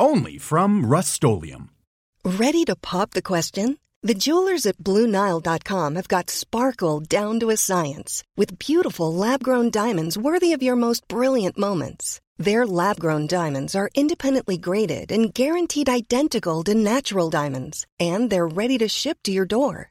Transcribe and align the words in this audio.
Only 0.00 0.38
from 0.38 0.86
Rust-Oleum. 0.86 1.68
Ready 2.24 2.64
to 2.64 2.74
pop 2.74 3.10
the 3.10 3.20
question? 3.20 3.76
The 4.02 4.14
jewelers 4.14 4.64
at 4.64 4.78
BlueNile.com 4.78 5.96
have 5.96 6.08
got 6.08 6.30
sparkle 6.30 7.00
down 7.00 7.38
to 7.40 7.50
a 7.50 7.58
science 7.58 8.24
with 8.34 8.58
beautiful 8.58 9.12
lab 9.12 9.42
grown 9.42 9.70
diamonds 9.70 10.16
worthy 10.16 10.54
of 10.54 10.62
your 10.62 10.74
most 10.74 11.06
brilliant 11.06 11.58
moments. 11.58 12.18
Their 12.38 12.66
lab 12.66 12.98
grown 12.98 13.26
diamonds 13.26 13.74
are 13.74 13.90
independently 13.94 14.56
graded 14.56 15.12
and 15.12 15.34
guaranteed 15.34 15.90
identical 15.90 16.64
to 16.64 16.74
natural 16.74 17.28
diamonds, 17.28 17.86
and 17.98 18.30
they're 18.30 18.48
ready 18.48 18.78
to 18.78 18.88
ship 18.88 19.18
to 19.24 19.32
your 19.32 19.44
door. 19.44 19.90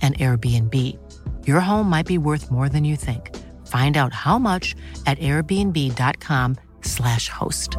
an 0.00 0.14
Airbnb. 0.14 0.74
Your 1.46 1.60
home 1.60 1.90
might 1.90 2.06
be 2.06 2.16
worth 2.16 2.50
more 2.50 2.70
than 2.70 2.84
you 2.84 2.96
think. 2.96 3.36
Find 3.66 3.98
out 3.98 4.14
how 4.14 4.38
much 4.38 4.74
at 5.06 5.18
airbnb.com/slash 5.18 7.28
host. 7.28 7.76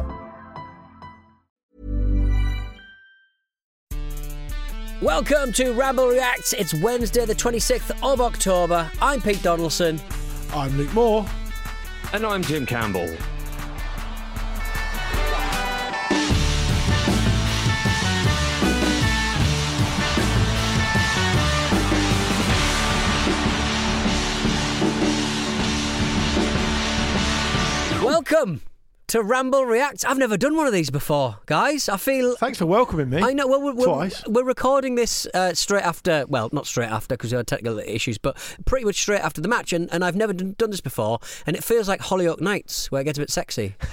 Welcome 5.02 5.52
to 5.54 5.72
Ramble 5.72 6.08
Reacts. 6.08 6.52
It's 6.52 6.74
Wednesday, 6.74 7.24
the 7.24 7.34
26th 7.34 7.90
of 8.02 8.20
October. 8.20 8.90
I'm 9.00 9.22
Pete 9.22 9.42
Donaldson. 9.42 9.98
I'm 10.52 10.76
Luke 10.76 10.92
Moore. 10.92 11.24
And 12.12 12.26
I'm 12.26 12.42
Jim 12.42 12.66
Campbell. 12.66 13.08
Welcome 28.20 28.60
to 29.10 29.22
Ramble 29.22 29.66
React. 29.66 30.04
I've 30.06 30.18
never 30.18 30.36
done 30.36 30.56
one 30.56 30.66
of 30.68 30.72
these 30.72 30.88
before, 30.90 31.38
guys. 31.46 31.88
I 31.88 31.96
feel. 31.96 32.36
Thanks 32.36 32.58
for 32.58 32.66
welcoming 32.66 33.10
me. 33.10 33.18
I 33.22 33.32
know. 33.32 33.46
Well, 33.48 33.60
we're, 33.60 33.74
we're, 33.74 33.84
Twice. 33.86 34.22
we're 34.28 34.44
recording 34.44 34.94
this 34.94 35.26
uh, 35.34 35.52
straight 35.54 35.82
after. 35.82 36.24
Well, 36.28 36.48
not 36.52 36.66
straight 36.66 36.90
after 36.90 37.16
because 37.16 37.32
we 37.32 37.36
had 37.36 37.46
technical 37.48 37.78
issues, 37.80 38.18
but 38.18 38.36
pretty 38.66 38.84
much 38.84 39.00
straight 39.00 39.20
after 39.20 39.40
the 39.40 39.48
match. 39.48 39.72
And, 39.72 39.92
and 39.92 40.04
I've 40.04 40.14
never 40.14 40.32
done, 40.32 40.54
done 40.58 40.70
this 40.70 40.80
before, 40.80 41.18
and 41.46 41.56
it 41.56 41.64
feels 41.64 41.88
like 41.88 42.00
Hollyoak 42.00 42.40
Nights, 42.40 42.90
where 42.92 43.00
it 43.00 43.04
gets 43.04 43.18
a 43.18 43.22
bit 43.22 43.30
sexy. 43.30 43.74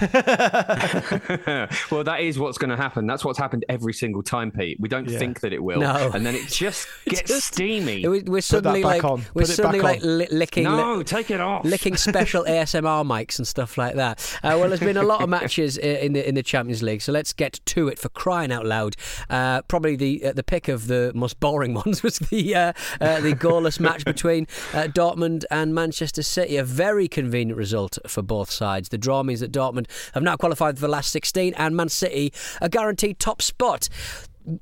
well, 1.90 2.04
that 2.04 2.18
is 2.20 2.38
what's 2.38 2.58
going 2.58 2.70
to 2.70 2.76
happen. 2.76 3.06
That's 3.06 3.24
what's 3.24 3.38
happened 3.38 3.64
every 3.68 3.94
single 3.94 4.22
time, 4.22 4.50
Pete. 4.52 4.78
We 4.78 4.88
don't 4.88 5.08
Yeah. 5.08 5.18
think 5.18 5.40
that 5.40 5.52
it 5.52 5.62
will, 5.62 5.80
No. 5.80 6.10
and 6.14 6.24
then 6.24 6.34
it 6.36 6.46
just 6.48 6.86
gets 7.06 7.22
Just- 7.28 7.54
steamy. 7.54 8.06
We're, 8.06 8.22
we're 8.24 8.40
suddenly 8.40 8.82
back 8.82 9.02
like 9.02 9.04
on. 9.04 9.24
we're 9.34 9.42
Put 9.42 9.48
suddenly 9.50 9.80
like 9.80 10.02
li- 10.02 10.28
licking. 10.30 10.64
li- 10.64 10.70
no, 10.70 11.02
take 11.02 11.30
it 11.32 11.40
off. 11.40 11.64
licking 11.64 11.96
special 11.96 12.44
ASMR 12.44 13.04
mics 13.04 13.38
and 13.38 13.46
stuff 13.48 13.76
like 13.76 13.96
that. 13.96 14.20
Uh, 14.44 14.56
well, 14.58 14.68
there's 14.68 14.78
been 14.80 14.96
a 14.96 15.07
lot 15.08 15.22
of 15.22 15.28
matches 15.28 15.76
in 15.76 16.12
the 16.12 16.28
in 16.28 16.34
the 16.34 16.42
Champions 16.42 16.82
League, 16.82 17.02
so 17.02 17.12
let's 17.12 17.32
get 17.32 17.60
to 17.66 17.88
it 17.88 17.98
for 17.98 18.08
crying 18.10 18.52
out 18.52 18.66
loud. 18.66 18.94
Uh, 19.28 19.62
probably 19.62 19.96
the 19.96 20.24
uh, 20.26 20.32
the 20.32 20.42
pick 20.42 20.68
of 20.68 20.86
the 20.86 21.12
most 21.14 21.40
boring 21.40 21.74
ones 21.82 22.02
was 22.02 22.18
the 22.18 22.54
uh, 22.54 22.72
uh, 23.00 23.20
the 23.20 23.32
goalless 23.32 23.80
match 23.80 24.04
between 24.14 24.46
uh, 24.72 24.84
Dortmund 24.84 25.44
and 25.50 25.74
Manchester 25.74 26.22
City. 26.22 26.56
A 26.56 26.64
very 26.64 27.08
convenient 27.08 27.56
result 27.56 27.98
for 28.06 28.22
both 28.22 28.50
sides. 28.50 28.90
The 28.90 28.98
draw 28.98 29.22
means 29.22 29.40
that 29.40 29.52
Dortmund 29.52 29.86
have 30.14 30.22
now 30.22 30.36
qualified 30.36 30.76
for 30.76 30.82
the 30.82 30.88
last 30.88 31.10
16, 31.10 31.54
and 31.54 31.76
Man 31.76 31.88
City 31.88 32.32
a 32.60 32.68
guaranteed 32.68 33.18
top 33.18 33.42
spot 33.42 33.88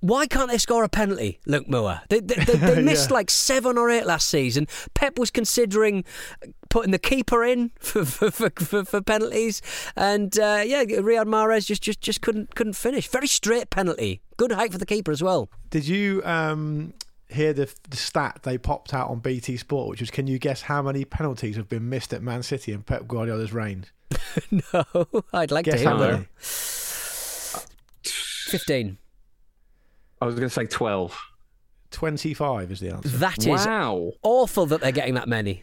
why 0.00 0.26
can't 0.26 0.50
they 0.50 0.58
score 0.58 0.82
a 0.84 0.88
penalty, 0.88 1.38
Luke 1.46 1.68
Moore? 1.68 2.00
They, 2.08 2.20
they, 2.20 2.34
they, 2.34 2.56
they 2.56 2.82
missed 2.82 3.10
yeah. 3.10 3.14
like 3.14 3.30
seven 3.30 3.78
or 3.78 3.88
eight 3.90 4.06
last 4.06 4.28
season. 4.28 4.66
Pep 4.94 5.18
was 5.18 5.30
considering 5.30 6.04
putting 6.68 6.90
the 6.90 6.98
keeper 6.98 7.44
in 7.44 7.70
for 7.78 8.04
for, 8.04 8.30
for, 8.30 8.50
for, 8.50 8.84
for 8.84 9.00
penalties, 9.00 9.62
and 9.94 10.38
uh, 10.38 10.62
yeah, 10.64 10.84
Riyad 10.84 11.26
Mahrez 11.26 11.66
just, 11.66 11.82
just 11.82 12.00
just 12.00 12.20
couldn't 12.20 12.54
couldn't 12.54 12.74
finish. 12.74 13.08
Very 13.08 13.28
straight 13.28 13.70
penalty. 13.70 14.20
Good 14.36 14.52
height 14.52 14.72
for 14.72 14.78
the 14.78 14.86
keeper 14.86 15.12
as 15.12 15.22
well. 15.22 15.48
Did 15.70 15.86
you? 15.86 16.22
Um 16.24 16.94
hear 17.28 17.52
the, 17.52 17.68
the, 17.90 17.96
stat 17.96 18.38
they 18.44 18.56
popped 18.56 18.94
out 18.94 19.10
on 19.10 19.18
BT 19.18 19.56
Sport, 19.56 19.88
which 19.88 19.98
was 19.98 20.12
can 20.12 20.28
you 20.28 20.38
guess 20.38 20.62
how 20.62 20.80
many 20.80 21.04
penalties 21.04 21.56
have 21.56 21.68
been 21.68 21.88
missed 21.88 22.12
at 22.12 22.22
Man 22.22 22.44
City 22.44 22.70
in 22.72 22.82
Pep 22.82 23.08
Guardiola's 23.08 23.52
reign? 23.52 23.86
no, 24.72 24.84
I'd 25.32 25.50
like 25.50 25.64
guess 25.64 25.82
to 25.82 25.96
hear 25.96 26.28
15. 28.02 28.98
I 30.20 30.26
was 30.26 30.34
going 30.34 30.46
to 30.48 30.52
say 30.52 30.66
12. 30.66 31.18
25 31.90 32.72
is 32.72 32.80
the 32.80 32.90
answer. 32.90 33.08
That 33.18 33.38
is 33.46 33.66
Wow. 33.66 34.12
awful 34.22 34.66
that 34.66 34.80
they're 34.80 34.92
getting 34.92 35.14
that 35.14 35.28
many. 35.28 35.62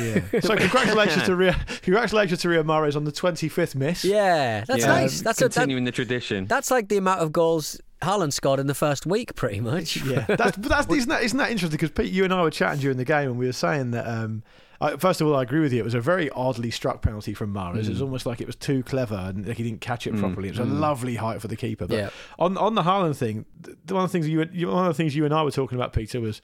Yeah. 0.00 0.20
So 0.40 0.56
congratulations 0.56 1.24
to 1.24 1.32
Riyad, 1.32 1.82
congratulations 1.82 2.40
to 2.40 2.48
Riyad 2.48 2.64
Mahrez 2.64 2.96
on 2.96 3.04
the 3.04 3.12
25th 3.12 3.74
miss. 3.74 4.04
Yeah, 4.04 4.64
that's 4.66 4.80
Yeah. 4.80 4.86
nice. 4.86 5.20
That's 5.20 5.40
a, 5.42 5.44
that, 5.48 5.52
continuing 5.52 5.84
the 5.84 5.92
tradition. 5.92 6.46
that's 6.46 6.70
like 6.70 6.88
the 6.88 6.96
amount 6.96 7.20
of 7.20 7.30
goals 7.32 7.78
Haaland 8.00 8.32
scored 8.32 8.58
in 8.60 8.66
the 8.66 8.74
first 8.74 9.04
week, 9.04 9.34
pretty 9.34 9.60
much. 9.60 9.98
Yeah, 9.98 10.24
that's 10.26 10.56
but 10.56 10.70
that's 10.70 10.86
isn't 10.90 11.10
that 11.10 11.22
isn't 11.22 11.36
that 11.36 11.50
interesting? 11.50 11.76
Because 11.76 11.90
Pete, 11.90 12.10
you 12.10 12.24
and 12.24 12.32
I 12.32 12.42
were 12.42 12.50
chatting 12.50 12.80
during 12.80 12.96
the 12.96 13.04
game, 13.04 13.28
and 13.28 13.38
we 13.38 13.44
were 13.44 13.52
saying 13.52 13.90
that. 13.90 14.06
Um, 14.06 14.42
I, 14.80 14.96
first 14.96 15.20
of 15.20 15.26
all, 15.26 15.36
I 15.36 15.42
agree 15.42 15.60
with 15.60 15.72
you. 15.72 15.80
It 15.80 15.84
was 15.84 15.94
a 15.94 16.00
very 16.00 16.30
oddly 16.30 16.70
struck 16.70 17.02
penalty 17.02 17.34
from 17.34 17.52
Mahrez. 17.52 17.80
It 17.80 17.86
Mm. 17.86 17.90
was 17.90 18.02
almost 18.02 18.24
like 18.26 18.40
it 18.40 18.46
was 18.46 18.56
too 18.56 18.82
clever 18.82 19.14
and 19.14 19.46
like 19.46 19.56
he 19.58 19.62
didn't 19.62 19.80
catch 19.80 20.06
it 20.06 20.16
properly. 20.16 20.48
It 20.48 20.52
was 20.58 20.60
a 20.60 20.64
lovely 20.64 21.16
height 21.16 21.40
for 21.42 21.48
the 21.48 21.56
keeper. 21.56 21.86
But 21.86 21.96
Yeah. 21.98 22.10
on 22.38 22.56
on 22.56 22.74
the 22.74 22.82
Haaland 22.82 23.16
thing, 23.16 23.44
th- 23.62 23.76
one 23.88 24.04
of 24.04 24.10
the 24.10 24.12
things 24.12 24.28
you 24.28 24.38
one 24.68 24.86
of 24.86 24.88
the 24.88 24.94
things 24.94 25.14
you 25.14 25.24
and 25.24 25.34
I 25.34 25.42
were 25.42 25.50
talking 25.50 25.76
about, 25.76 25.92
Peter, 25.92 26.20
was 26.20 26.40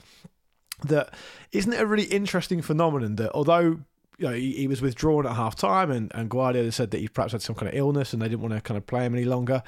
that 0.85 1.15
isn't 1.53 1.73
it 1.73 1.81
a 1.81 1.87
really 1.87 2.05
interesting 2.05 2.61
phenomenon 2.63 3.17
that 3.17 3.31
although 3.33 3.79
you 4.19 4.27
know, 4.27 4.33
he, 4.33 4.53
he 4.53 4.67
was 4.67 4.81
withdrawn 4.81 5.27
at 5.27 5.37
half 5.37 5.55
time 5.55 5.91
and, 5.91 6.11
and 6.15 6.31
Guardiola 6.31 6.73
said 6.73 6.91
that 6.93 7.01
he 7.01 7.09
perhaps 7.09 7.33
had 7.33 7.43
some 7.43 7.55
kind 7.55 7.69
of 7.71 7.75
illness 7.77 8.15
and 8.15 8.23
they 8.23 8.29
didn't 8.31 8.41
want 8.41 8.55
to 8.55 8.63
kind 8.63 8.79
of 8.79 8.87
play 8.87 9.05
him 9.05 9.15
any 9.15 9.27
longer. 9.27 9.63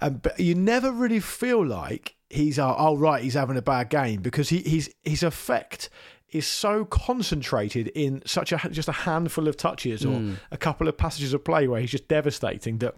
Um, 0.00 0.14
but 0.22 0.40
you 0.40 0.54
never 0.54 0.90
really 0.90 1.20
feel 1.20 1.62
like 1.66 2.14
he's, 2.30 2.58
uh, 2.58 2.74
oh, 2.74 2.96
right, 2.96 3.22
he's 3.22 3.34
having 3.34 3.58
a 3.58 3.60
bad 3.62 3.90
game 3.90 4.22
because 4.22 4.48
he, 4.48 4.60
he's, 4.60 4.88
his 5.04 5.22
effect 5.22 5.90
is 6.32 6.46
so 6.46 6.84
concentrated 6.84 7.88
in 7.88 8.22
such 8.26 8.52
a 8.52 8.68
just 8.70 8.88
a 8.88 8.92
handful 8.92 9.48
of 9.48 9.56
touches 9.56 10.04
or 10.04 10.22
a 10.50 10.56
couple 10.56 10.88
of 10.88 10.96
passages 10.96 11.32
of 11.34 11.44
play 11.44 11.68
where 11.68 11.80
he's 11.80 11.90
just 11.90 12.08
devastating 12.08 12.78
that 12.78 12.94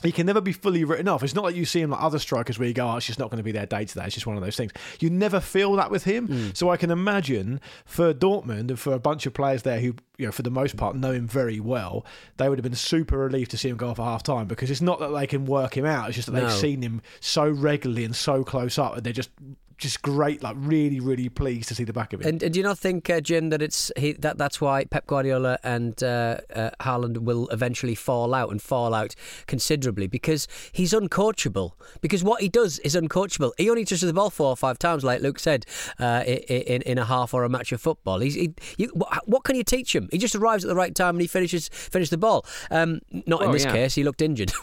he 0.00 0.12
can 0.12 0.26
never 0.26 0.40
be 0.40 0.52
fully 0.52 0.84
written 0.84 1.08
off. 1.08 1.24
It's 1.24 1.34
not 1.34 1.42
like 1.42 1.56
you 1.56 1.64
see 1.64 1.80
him 1.80 1.90
like 1.90 2.00
other 2.00 2.20
strikers 2.20 2.56
where 2.56 2.68
you 2.68 2.74
go, 2.74 2.88
oh, 2.88 2.98
it's 2.98 3.06
just 3.06 3.18
not 3.18 3.30
going 3.30 3.38
to 3.38 3.42
be 3.42 3.50
their 3.50 3.66
day 3.66 3.84
to 3.84 3.94
day. 3.98 4.04
It's 4.04 4.14
just 4.14 4.28
one 4.28 4.36
of 4.36 4.44
those 4.44 4.56
things. 4.56 4.70
You 5.00 5.10
never 5.10 5.40
feel 5.40 5.72
that 5.74 5.90
with 5.90 6.04
him. 6.04 6.28
Hmm. 6.28 6.48
So 6.54 6.70
I 6.70 6.76
can 6.76 6.92
imagine 6.92 7.60
for 7.84 8.14
Dortmund 8.14 8.68
and 8.68 8.78
for 8.78 8.92
a 8.92 9.00
bunch 9.00 9.26
of 9.26 9.34
players 9.34 9.64
there 9.64 9.80
who, 9.80 9.96
you 10.16 10.26
know, 10.26 10.30
for 10.30 10.42
the 10.42 10.52
most 10.52 10.76
part 10.76 10.94
know 10.94 11.10
him 11.10 11.26
very 11.26 11.58
well, 11.58 12.06
they 12.36 12.48
would 12.48 12.58
have 12.58 12.62
been 12.62 12.76
super 12.76 13.18
relieved 13.18 13.50
to 13.50 13.58
see 13.58 13.70
him 13.70 13.76
go 13.76 13.88
off 13.88 13.98
at 13.98 14.04
half 14.04 14.22
time 14.22 14.46
because 14.46 14.70
it's 14.70 14.80
not 14.80 15.00
that 15.00 15.08
they 15.08 15.26
can 15.26 15.46
work 15.46 15.76
him 15.76 15.84
out. 15.84 16.06
It's 16.06 16.14
just 16.14 16.26
that 16.30 16.40
No. 16.40 16.46
they've 16.46 16.56
seen 16.56 16.80
him 16.82 17.02
so 17.18 17.48
regularly 17.50 18.04
and 18.04 18.14
so 18.14 18.44
close 18.44 18.78
up 18.78 18.94
and 18.96 19.02
they're 19.04 19.12
just 19.12 19.30
just 19.78 20.02
great, 20.02 20.42
like 20.42 20.56
really, 20.58 21.00
really 21.00 21.28
pleased 21.28 21.68
to 21.68 21.74
see 21.74 21.84
the 21.84 21.92
back 21.92 22.12
of 22.12 22.20
it. 22.20 22.26
And, 22.26 22.42
and 22.42 22.52
do 22.52 22.60
you 22.60 22.64
not 22.64 22.78
think, 22.78 23.08
uh, 23.08 23.20
Jim, 23.20 23.50
that 23.50 23.62
it's 23.62 23.90
he, 23.96 24.12
that 24.14 24.36
that's 24.36 24.60
why 24.60 24.84
Pep 24.84 25.06
Guardiola 25.06 25.58
and 25.62 26.02
uh, 26.02 26.38
uh, 26.54 26.70
Haaland 26.80 27.18
will 27.18 27.48
eventually 27.48 27.94
fall 27.94 28.34
out 28.34 28.50
and 28.50 28.60
fall 28.60 28.92
out 28.92 29.14
considerably 29.46 30.06
because 30.06 30.48
he's 30.72 30.92
uncoachable. 30.92 31.72
Because 32.00 32.22
what 32.24 32.42
he 32.42 32.48
does 32.48 32.78
is 32.80 32.94
uncoachable. 32.94 33.52
He 33.56 33.70
only 33.70 33.84
touches 33.84 34.02
the 34.02 34.12
ball 34.12 34.30
four 34.30 34.48
or 34.48 34.56
five 34.56 34.78
times, 34.78 35.04
like 35.04 35.20
Luke 35.22 35.38
said, 35.38 35.64
uh, 36.00 36.24
i- 36.26 36.44
i- 36.50 36.52
in 36.52 36.82
in 36.82 36.98
a 36.98 37.04
half 37.04 37.32
or 37.32 37.44
a 37.44 37.48
match 37.48 37.72
of 37.72 37.80
football. 37.80 38.18
He's 38.18 38.34
he, 38.34 38.54
you, 38.76 38.88
what, 38.94 39.26
what 39.28 39.44
can 39.44 39.56
you 39.56 39.64
teach 39.64 39.94
him? 39.94 40.08
He 40.10 40.18
just 40.18 40.34
arrives 40.34 40.64
at 40.64 40.68
the 40.68 40.74
right 40.76 40.94
time 40.94 41.14
and 41.14 41.20
he 41.20 41.26
finishes 41.28 41.68
finish 41.68 42.10
the 42.10 42.18
ball. 42.18 42.44
Um, 42.70 43.00
not 43.26 43.42
in 43.42 43.52
this 43.52 43.64
yeah. 43.64 43.72
case. 43.72 43.94
He 43.94 44.02
looked 44.04 44.22
injured. 44.22 44.52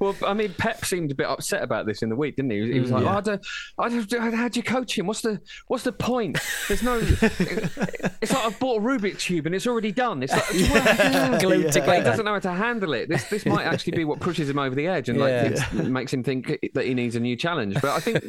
well, 0.00 0.16
I 0.26 0.34
mean, 0.34 0.54
Pep 0.58 0.84
seemed 0.84 1.10
a 1.10 1.14
bit 1.14 1.26
upset 1.26 1.62
about 1.62 1.86
this 1.86 2.02
in 2.02 2.08
the 2.08 2.16
week, 2.16 2.36
didn't 2.36 2.50
he? 2.50 2.72
He 2.72 2.79
was, 2.79 2.79
he 2.86 2.92
was 2.92 2.92
like, 2.92 3.02
mm, 3.02 3.06
oh, 3.06 3.32
Yeah. 3.32 3.38
oh, 3.78 3.82
I 3.82 3.88
don't, 3.88 4.12
I 4.14 4.18
don't, 4.20 4.34
how 4.34 4.48
do 4.48 4.58
you 4.58 4.62
coach 4.62 4.98
him? 4.98 5.06
What's 5.06 5.22
the 5.22 5.40
what's 5.68 5.84
the 5.84 5.92
point? 5.92 6.38
There's 6.68 6.82
no. 6.82 6.98
it's 7.00 8.32
like 8.32 8.44
I've 8.44 8.58
bought 8.58 8.78
a 8.78 8.80
Rubik's 8.80 9.24
cube 9.24 9.46
and 9.46 9.54
it's 9.54 9.66
already 9.66 9.92
done. 9.92 10.22
It's 10.22 10.32
like 10.32 10.44
yeah. 10.52 11.38
Glued 11.40 11.64
Like, 11.64 11.72
together. 11.72 11.94
he 11.94 12.02
doesn't 12.02 12.24
know 12.24 12.32
how 12.32 12.38
to 12.40 12.52
handle 12.52 12.92
it. 12.94 13.08
This 13.08 13.24
this 13.28 13.46
might 13.46 13.64
actually 13.64 13.96
be 13.96 14.04
what 14.04 14.20
pushes 14.20 14.48
him 14.48 14.58
over 14.58 14.74
the 14.74 14.86
edge 14.86 15.08
and 15.08 15.18
like 15.18 15.30
Yeah. 15.30 15.82
makes 15.82 16.12
him 16.12 16.22
think 16.22 16.58
that 16.74 16.84
he 16.84 16.94
needs 16.94 17.16
a 17.16 17.20
new 17.20 17.36
challenge. 17.36 17.74
But 17.80 17.90
I 17.90 18.00
think 18.00 18.24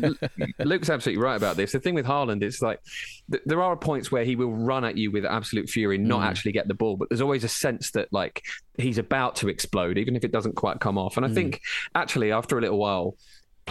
Luke's 0.60 0.90
absolutely 0.90 1.24
right 1.24 1.36
about 1.36 1.58
this. 1.58 1.72
The 1.72 1.80
thing 1.80 1.96
with 1.96 2.06
Haaland 2.06 2.44
is 2.44 2.62
like 2.62 2.80
th- 3.32 3.44
there 3.46 3.62
are 3.62 3.76
points 3.76 4.12
where 4.12 4.24
he 4.24 4.36
will 4.36 4.54
run 4.54 4.86
at 4.86 4.98
you 4.98 5.12
with 5.12 5.26
absolute 5.26 5.70
fury, 5.70 5.96
and 5.96 6.08
not 6.08 6.22
mm. 6.22 6.26
actually 6.26 6.52
get 6.52 6.68
the 6.68 6.74
ball. 6.74 6.98
But 6.98 7.10
there's 7.10 7.22
always 7.22 7.44
a 7.44 7.50
sense 7.50 7.92
that 7.92 8.08
like 8.12 8.44
he's 8.78 8.98
about 8.98 9.36
to 9.38 9.50
explode, 9.50 9.98
even 9.98 10.16
if 10.16 10.24
it 10.24 10.32
doesn't 10.32 10.56
quite 10.56 10.80
come 10.80 10.98
off. 10.98 11.18
And 11.18 11.26
I 11.26 11.30
mm. 11.30 11.36
think 11.36 11.62
actually 11.96 12.32
after 12.32 12.58
a 12.58 12.62
little 12.62 12.78
while. 12.80 13.16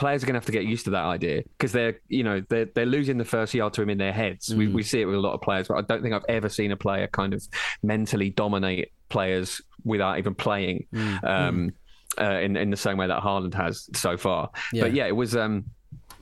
Players 0.01 0.23
are 0.23 0.27
going 0.27 0.35
to 0.35 0.39
have 0.39 0.47
to 0.47 0.53
get 0.53 0.65
used 0.65 0.85
to 0.87 0.91
that 0.91 1.05
idea 1.05 1.43
because 1.59 1.73
they're, 1.73 2.01
you 2.09 2.25
know, 2.25 2.43
they're 2.49 2.65
they're 2.75 2.87
losing 2.87 3.19
the 3.19 3.25
first 3.25 3.53
yard 3.53 3.75
to 3.75 3.83
him 3.83 3.91
in 3.91 3.99
their 3.99 4.15
heads. 4.15 4.49
We, 4.55 4.67
we 4.67 4.83
see 4.83 5.03
it 5.03 5.05
with 5.05 5.17
a 5.17 5.21
lot 5.21 5.35
of 5.35 5.43
players, 5.43 5.69
but 5.69 5.77
I 5.77 5.83
don't 5.83 6.03
think 6.03 6.15
I've 6.15 6.25
ever 6.29 6.49
seen 6.49 6.73
a 6.73 6.77
player 6.77 7.07
kind 7.07 7.35
of 7.35 7.47
mentally 7.83 8.31
dominate 8.31 8.93
players 9.11 9.61
without 9.85 10.19
even 10.19 10.35
playing 10.35 10.87
um, 11.23 11.71
uh, 12.19 12.39
in 12.41 12.57
in 12.57 12.71
the 12.71 12.77
same 12.77 12.97
way 12.97 13.07
that 13.09 13.23
Haaland 13.23 13.53
has 13.55 13.91
so 13.95 14.17
far. 14.17 14.51
Yeah. 14.73 14.85
But 14.85 14.95
yeah, 14.95 15.07
it 15.07 15.15
was. 15.15 15.37
Um, 15.37 15.67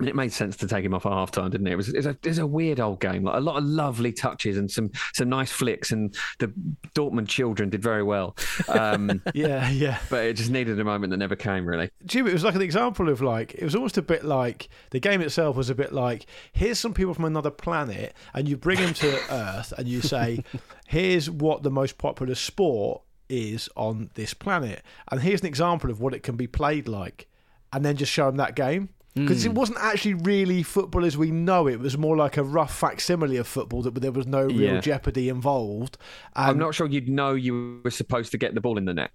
it 0.00 0.14
made 0.14 0.32
sense 0.32 0.56
to 0.56 0.68
take 0.68 0.84
him 0.84 0.94
off 0.94 1.06
at 1.06 1.12
half 1.12 1.30
time, 1.30 1.50
didn't 1.50 1.66
it? 1.66 1.72
It 1.72 1.76
was 1.76 1.88
it's 1.88 2.06
a, 2.06 2.16
it's 2.22 2.38
a 2.38 2.46
weird 2.46 2.80
old 2.80 3.00
game, 3.00 3.24
like 3.24 3.36
a 3.36 3.40
lot 3.40 3.56
of 3.56 3.64
lovely 3.64 4.12
touches 4.12 4.56
and 4.56 4.70
some 4.70 4.90
some 5.14 5.28
nice 5.28 5.50
flicks, 5.50 5.92
and 5.92 6.14
the 6.38 6.52
Dortmund 6.94 7.28
children 7.28 7.70
did 7.70 7.82
very 7.82 8.02
well. 8.02 8.36
Um, 8.68 9.22
yeah, 9.34 9.68
yeah. 9.70 9.98
but 10.10 10.24
it 10.24 10.34
just 10.34 10.50
needed 10.50 10.78
a 10.78 10.84
moment 10.84 11.10
that 11.10 11.16
never 11.16 11.36
came, 11.36 11.66
really. 11.66 11.90
Jim, 12.04 12.26
it 12.26 12.32
was 12.32 12.44
like 12.44 12.54
an 12.54 12.62
example 12.62 13.08
of 13.08 13.20
like 13.20 13.54
it 13.54 13.64
was 13.64 13.74
almost 13.74 13.98
a 13.98 14.02
bit 14.02 14.24
like 14.24 14.68
the 14.90 15.00
game 15.00 15.20
itself 15.20 15.56
was 15.56 15.70
a 15.70 15.74
bit 15.74 15.92
like 15.92 16.26
here's 16.52 16.78
some 16.78 16.94
people 16.94 17.14
from 17.14 17.24
another 17.24 17.50
planet, 17.50 18.14
and 18.34 18.48
you 18.48 18.56
bring 18.56 18.78
them 18.78 18.94
to 18.94 19.20
Earth, 19.30 19.72
and 19.76 19.88
you 19.88 20.00
say, 20.00 20.44
here's 20.86 21.30
what 21.30 21.62
the 21.62 21.70
most 21.70 21.98
popular 21.98 22.34
sport 22.34 23.02
is 23.28 23.68
on 23.76 24.10
this 24.14 24.34
planet, 24.34 24.82
and 25.10 25.20
here's 25.20 25.40
an 25.40 25.46
example 25.46 25.90
of 25.90 26.00
what 26.00 26.14
it 26.14 26.22
can 26.22 26.36
be 26.36 26.46
played 26.46 26.88
like, 26.88 27.28
and 27.72 27.84
then 27.84 27.96
just 27.96 28.12
show 28.12 28.26
them 28.26 28.36
that 28.36 28.54
game. 28.54 28.90
Because 29.22 29.44
it 29.44 29.52
wasn't 29.52 29.78
actually 29.80 30.14
really 30.14 30.62
football 30.62 31.04
as 31.04 31.16
we 31.16 31.30
know 31.30 31.66
it. 31.66 31.74
It 31.74 31.80
was 31.80 31.96
more 31.98 32.16
like 32.16 32.36
a 32.36 32.42
rough 32.42 32.74
facsimile 32.76 33.36
of 33.36 33.46
football 33.46 33.82
that 33.82 33.94
there 33.94 34.12
was 34.12 34.26
no 34.26 34.44
real 34.44 34.74
Yeah. 34.74 34.80
jeopardy 34.80 35.28
involved. 35.28 35.96
And 36.36 36.50
I'm 36.50 36.58
not 36.58 36.74
sure 36.74 36.86
you'd 36.86 37.08
know 37.08 37.34
you 37.34 37.80
were 37.84 37.90
supposed 37.90 38.30
to 38.32 38.38
get 38.38 38.54
the 38.54 38.60
ball 38.60 38.78
in 38.78 38.84
the 38.84 38.94
net. 38.94 39.10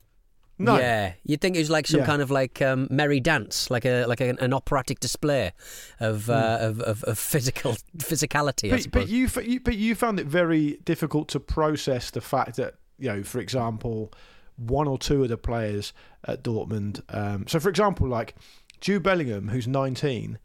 no, 0.60 0.78
Yeah, 0.78 1.14
you'd 1.24 1.42
think 1.42 1.56
it 1.56 1.60
was 1.60 1.70
like 1.72 1.88
some 1.88 2.02
Yeah. 2.02 2.06
kind 2.06 2.22
of 2.22 2.30
like 2.30 2.62
um, 2.62 2.88
merry 2.92 3.20
dance, 3.20 3.72
like 3.72 3.86
a 3.86 4.06
like 4.06 4.22
a, 4.22 4.36
an 4.40 4.54
operatic 4.54 5.00
display 5.00 5.52
of, 6.00 6.30
uh, 6.30 6.58
of, 6.62 6.80
of 6.82 7.04
of 7.06 7.18
physical 7.18 7.76
physicality. 7.98 8.68
Hmm. 8.70 8.76
But, 8.76 8.82
suppose. 8.84 9.04
but 9.04 9.10
you, 9.10 9.28
you, 9.54 9.60
but 9.60 9.76
you 9.78 9.96
found 9.96 10.20
it 10.20 10.28
very 10.28 10.78
difficult 10.86 11.28
to 11.30 11.40
process 11.40 12.12
the 12.12 12.22
fact 12.22 12.56
that 12.58 12.76
you 13.00 13.10
know, 13.10 13.24
for 13.24 13.40
example, 13.40 14.14
one 14.56 14.88
or 14.88 15.00
two 15.00 15.24
of 15.24 15.30
the 15.30 15.38
players 15.38 15.92
at 16.26 16.44
Dortmund. 16.44 17.02
Um, 17.10 17.48
so, 17.48 17.60
for 17.60 17.70
example, 17.70 18.08
like 18.08 18.36
Jude 18.84 19.02
Bellingham, 19.02 19.48
who's 19.48 19.66
19, 19.66 20.38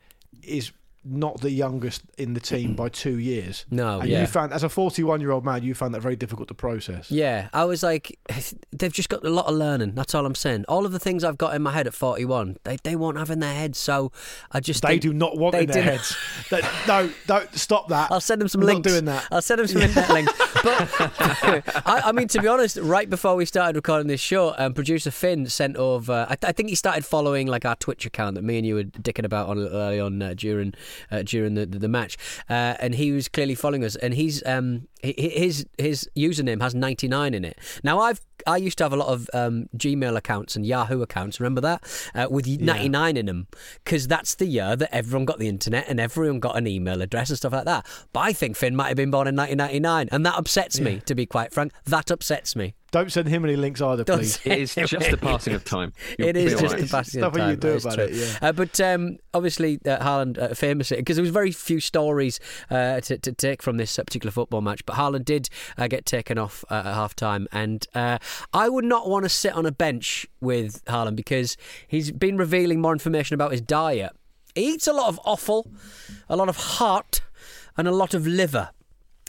is 0.44 0.70
not 1.04 1.40
the 1.40 1.50
youngest 1.50 2.02
in 2.18 2.34
the 2.34 2.40
team 2.40 2.74
by 2.74 2.88
two 2.88 3.18
years. 3.18 3.64
No, 3.70 3.98
and 4.00 4.08
yeah. 4.08 4.20
you 4.20 4.26
found 4.26 4.52
as 4.52 4.62
a 4.62 4.68
41 4.68 5.20
year 5.20 5.30
old 5.32 5.44
man, 5.44 5.62
you 5.62 5.74
found 5.74 5.94
that 5.94 6.00
very 6.02 6.14
difficult 6.16 6.46
to 6.48 6.54
process. 6.54 7.10
Yeah, 7.10 7.48
I 7.52 7.64
was 7.64 7.82
like, 7.82 8.16
they've 8.72 8.92
just 8.92 9.08
got 9.08 9.24
a 9.24 9.30
lot 9.30 9.46
of 9.46 9.54
learning. 9.54 9.94
That's 9.94 10.14
all 10.14 10.24
I'm 10.26 10.34
saying. 10.36 10.66
All 10.68 10.86
of 10.86 10.92
the 10.92 10.98
things 11.00 11.24
I've 11.24 11.38
got 11.38 11.54
in 11.54 11.62
my 11.62 11.72
head 11.72 11.86
at 11.88 11.94
41, 11.94 12.58
they, 12.64 12.76
they 12.84 12.94
won't 12.94 13.16
have 13.16 13.30
in 13.30 13.40
their 13.40 13.54
heads. 13.54 13.78
So 13.78 14.12
I 14.52 14.60
just 14.60 14.82
They 14.82 14.98
do 14.98 15.12
not 15.12 15.36
want 15.36 15.54
in 15.56 15.66
their 15.66 15.82
didn't- 15.82 15.98
heads. 15.98 16.16
No, 16.86 17.10
don't 17.26 17.52
stop 17.54 17.88
that. 17.88 18.12
I'll 18.12 18.20
send 18.20 18.40
them 18.40 18.48
some 18.48 18.60
We're 18.60 18.68
links. 18.68 18.86
Not 18.86 18.92
doing 18.92 19.04
that. 19.06 19.26
I'll 19.32 19.42
send 19.42 19.58
them 19.60 19.66
some 19.66 19.82
internet 19.82 20.10
links. 20.10 20.32
But 20.62 21.62
I, 21.86 22.02
I 22.06 22.12
mean, 22.12 22.28
to 22.28 22.40
be 22.40 22.48
honest, 22.48 22.76
right 22.78 23.08
before 23.08 23.36
we 23.36 23.44
started 23.44 23.76
recording 23.76 24.08
this 24.08 24.20
show, 24.20 24.54
um, 24.58 24.74
producer 24.74 25.10
Finn 25.10 25.46
sent 25.46 25.76
over. 25.76 26.26
I, 26.28 26.36
I 26.42 26.52
think 26.52 26.68
he 26.68 26.74
started 26.74 27.04
following 27.04 27.46
like 27.46 27.64
our 27.64 27.76
Twitch 27.76 28.06
account 28.06 28.34
that 28.36 28.42
me 28.42 28.58
and 28.58 28.66
you 28.66 28.74
were 28.74 28.84
dicking 28.84 29.24
about 29.24 29.48
on 29.48 29.58
early 29.58 30.00
on 30.00 30.20
uh, 30.22 30.34
during 30.36 30.74
uh, 31.10 31.22
during 31.22 31.54
the, 31.54 31.66
the, 31.66 31.78
the 31.78 31.88
match, 31.88 32.16
uh, 32.48 32.74
and 32.80 32.94
he 32.94 33.12
was 33.12 33.28
clearly 33.28 33.54
following 33.54 33.84
us. 33.84 33.96
And 33.96 34.14
he's 34.14 34.44
um 34.46 34.88
his 35.02 35.66
his 35.78 36.08
username 36.16 36.60
has 36.60 36.74
99 36.74 37.34
in 37.34 37.44
it. 37.44 37.58
Now 37.82 38.00
I've 38.00 38.20
I 38.46 38.56
used 38.56 38.78
to 38.78 38.84
have 38.84 38.92
a 38.92 38.96
lot 38.96 39.08
of 39.08 39.28
um, 39.34 39.68
Gmail 39.76 40.16
accounts 40.16 40.56
and 40.56 40.64
Yahoo 40.64 41.02
accounts. 41.02 41.40
Remember 41.40 41.60
that 41.60 42.10
uh, 42.14 42.28
with 42.30 42.46
99 42.46 43.16
in 43.16 43.26
them 43.26 43.48
because 43.84 44.06
that's 44.06 44.36
the 44.36 44.46
year 44.46 44.76
that 44.76 44.94
everyone 44.94 45.24
got 45.24 45.38
the 45.38 45.48
internet 45.48 45.86
and 45.88 45.98
everyone 45.98 46.40
got 46.40 46.56
an 46.56 46.66
email 46.66 47.02
address 47.02 47.30
and 47.30 47.36
stuff 47.36 47.52
like 47.52 47.64
that. 47.64 47.86
But 48.12 48.20
I 48.20 48.32
think 48.32 48.56
Finn 48.56 48.76
might 48.76 48.88
have 48.88 48.96
been 48.96 49.10
born 49.10 49.26
in 49.26 49.36
1999, 49.36 50.08
and 50.12 50.24
that 50.24 50.38
upsets 50.38 50.80
me. 50.80 51.02
To 51.06 51.14
be 51.14 51.26
quite 51.26 51.52
frank, 51.52 51.72
that 51.84 52.10
upsets 52.10 52.54
me. 52.54 52.74
Don't 52.90 53.12
send 53.12 53.28
him 53.28 53.44
any 53.44 53.56
links 53.56 53.82
either, 53.82 54.02
Don't 54.02 54.18
please. 54.18 54.40
It 54.46 54.58
is 54.60 54.74
just 54.74 55.10
the 55.10 55.18
passing 55.18 55.52
of 55.52 55.62
time. 55.62 55.92
You'll 56.18 56.28
It 56.28 56.36
is 56.38 56.52
just 56.58 56.74
all 56.74 56.80
the 56.80 56.86
passing 56.88 57.20
Stuff 57.20 57.32
of 57.32 57.34
that 57.34 57.50
you 57.50 57.56
time. 57.56 57.60
do 57.60 57.76
about 57.76 57.94
true. 57.94 58.04
it, 58.04 58.12
yeah. 58.14 58.38
Uh, 58.40 58.52
but 58.52 58.80
um, 58.80 59.18
obviously, 59.34 59.78
uh, 59.84 59.98
Haaland 59.98 60.38
uh, 60.38 60.54
famous 60.54 60.88
because 60.88 61.16
there 61.16 61.22
was 61.22 61.30
very 61.30 61.52
few 61.52 61.80
stories 61.80 62.40
uh, 62.70 63.00
to, 63.02 63.18
to 63.18 63.32
take 63.32 63.62
from 63.62 63.76
this 63.76 63.98
uh, 63.98 64.04
particular 64.04 64.30
football 64.30 64.62
match. 64.62 64.86
But 64.86 64.96
Haaland 64.96 65.26
did 65.26 65.50
uh, 65.76 65.86
get 65.86 66.06
taken 66.06 66.38
off 66.38 66.64
uh, 66.70 66.76
at 66.76 66.84
half 66.86 67.14
time, 67.14 67.46
and 67.52 67.86
uh, 67.94 68.18
I 68.54 68.70
would 68.70 68.86
not 68.86 69.06
want 69.08 69.24
to 69.24 69.28
sit 69.28 69.52
on 69.52 69.66
a 69.66 69.72
bench 69.72 70.26
with 70.40 70.82
Haaland 70.86 71.16
because 71.16 71.58
he's 71.86 72.10
been 72.10 72.38
revealing 72.38 72.80
more 72.80 72.92
information 72.92 73.34
about 73.34 73.52
his 73.52 73.60
diet. 73.60 74.12
He 74.54 74.72
eats 74.72 74.86
a 74.86 74.92
lot 74.94 75.08
of 75.08 75.20
offal, 75.26 75.70
a 76.28 76.36
lot 76.36 76.48
of 76.48 76.56
heart, 76.56 77.20
and 77.76 77.86
a 77.86 77.92
lot 77.92 78.14
of 78.14 78.26
liver. 78.26 78.70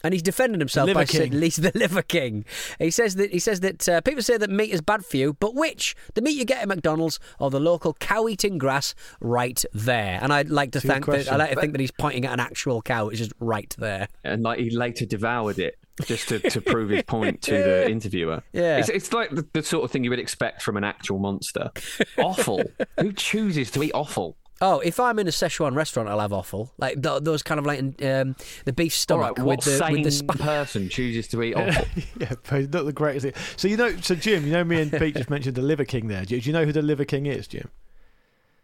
And 0.03 0.13
he's 0.13 0.21
defending 0.23 0.59
himself 0.59 0.87
Liver 0.87 0.99
by 0.99 1.05
saying 1.05 1.31
king. 1.31 1.41
he's 1.41 1.57
the 1.57 1.71
liver 1.75 2.01
king. 2.01 2.45
He 2.79 2.91
says 2.91 3.15
that 3.15 3.31
he 3.31 3.39
says 3.39 3.59
that 3.61 3.87
uh, 3.89 4.01
people 4.01 4.21
say 4.23 4.37
that 4.37 4.49
meat 4.49 4.69
is 4.71 4.81
bad 4.81 5.05
for 5.05 5.17
you, 5.17 5.33
but 5.33 5.55
which 5.55 5.95
the 6.13 6.21
meat 6.21 6.37
you 6.37 6.45
get 6.45 6.61
at 6.61 6.67
McDonald's 6.67 7.19
or 7.39 7.49
the 7.49 7.59
local 7.59 7.93
cow 7.95 8.27
eating 8.27 8.57
grass 8.57 8.95
right 9.19 9.63
there. 9.73 10.19
And 10.21 10.31
I'd 10.31 10.49
like 10.49 10.71
to 10.71 10.79
good 10.79 10.87
thank 10.87 11.05
that, 11.05 11.11
I 11.11 11.15
question. 11.15 11.37
like 11.37 11.49
to 11.51 11.55
think 11.59 11.73
that 11.73 11.81
he's 11.81 11.91
pointing 11.91 12.25
at 12.25 12.33
an 12.33 12.39
actual 12.39 12.81
cow. 12.81 13.09
It's 13.09 13.19
just 13.19 13.33
right 13.39 13.73
there. 13.77 14.07
and 14.23 14.43
like 14.43 14.59
he 14.59 14.69
later 14.69 15.05
devoured 15.05 15.59
it 15.59 15.77
just 16.05 16.29
to, 16.29 16.39
to 16.39 16.61
prove 16.61 16.89
his 16.89 17.03
point 17.03 17.41
to 17.43 17.51
the 17.51 17.89
interviewer. 17.89 18.41
Yeah. 18.53 18.77
it's, 18.77 18.87
it's 18.89 19.11
like 19.11 19.31
the, 19.31 19.45
the 19.51 19.61
sort 19.63 19.83
of 19.83 19.91
thing 19.91 20.05
you 20.05 20.09
would 20.09 20.19
expect 20.19 20.61
from 20.61 20.77
an 20.77 20.83
actual 20.85 21.19
monster. 21.19 21.71
Awful. 22.17 22.63
Who 22.99 23.11
chooses 23.11 23.69
to 23.71 23.83
eat 23.83 23.91
offal? 23.93 24.37
Oh, 24.61 24.79
if 24.79 24.99
I'm 24.99 25.17
in 25.19 25.27
a 25.27 25.31
Szechuan 25.31 25.73
restaurant, 25.73 26.09
I'll 26.09 26.19
have 26.19 26.33
offal, 26.33 26.73
like 26.77 27.01
th- 27.01 27.23
those 27.23 27.41
kind 27.41 27.59
of 27.59 27.65
like 27.65 27.79
um, 28.03 28.35
the 28.65 28.73
beef 28.73 28.93
stomach 28.93 29.37
right, 29.37 29.45
what 29.45 29.57
with 29.57 29.65
the 29.65 29.77
sane 29.77 29.93
with 29.93 30.03
the 30.03 30.11
spi- 30.11 30.37
person 30.39 30.89
chooses 30.89 31.29
to 31.29 31.41
eat 31.41 31.53
offal? 31.55 31.85
yeah, 32.19 32.33
not 32.51 32.85
the 32.85 32.93
greatest 32.93 33.23
thing. 33.23 33.33
So 33.55 33.69
you 33.69 33.77
know, 33.77 33.95
so 33.97 34.15
Jim, 34.15 34.45
you 34.45 34.51
know, 34.51 34.65
me 34.65 34.81
and 34.81 34.91
Pete 34.91 35.15
just 35.15 35.29
mentioned 35.29 35.55
the 35.55 35.61
Liver 35.61 35.85
King 35.85 36.07
there. 36.07 36.25
Do 36.25 36.35
you, 36.35 36.51
know 36.51 36.65
who 36.65 36.73
the 36.73 36.81
Liver 36.81 37.05
King 37.05 37.25
is, 37.25 37.47
Jim? 37.47 37.69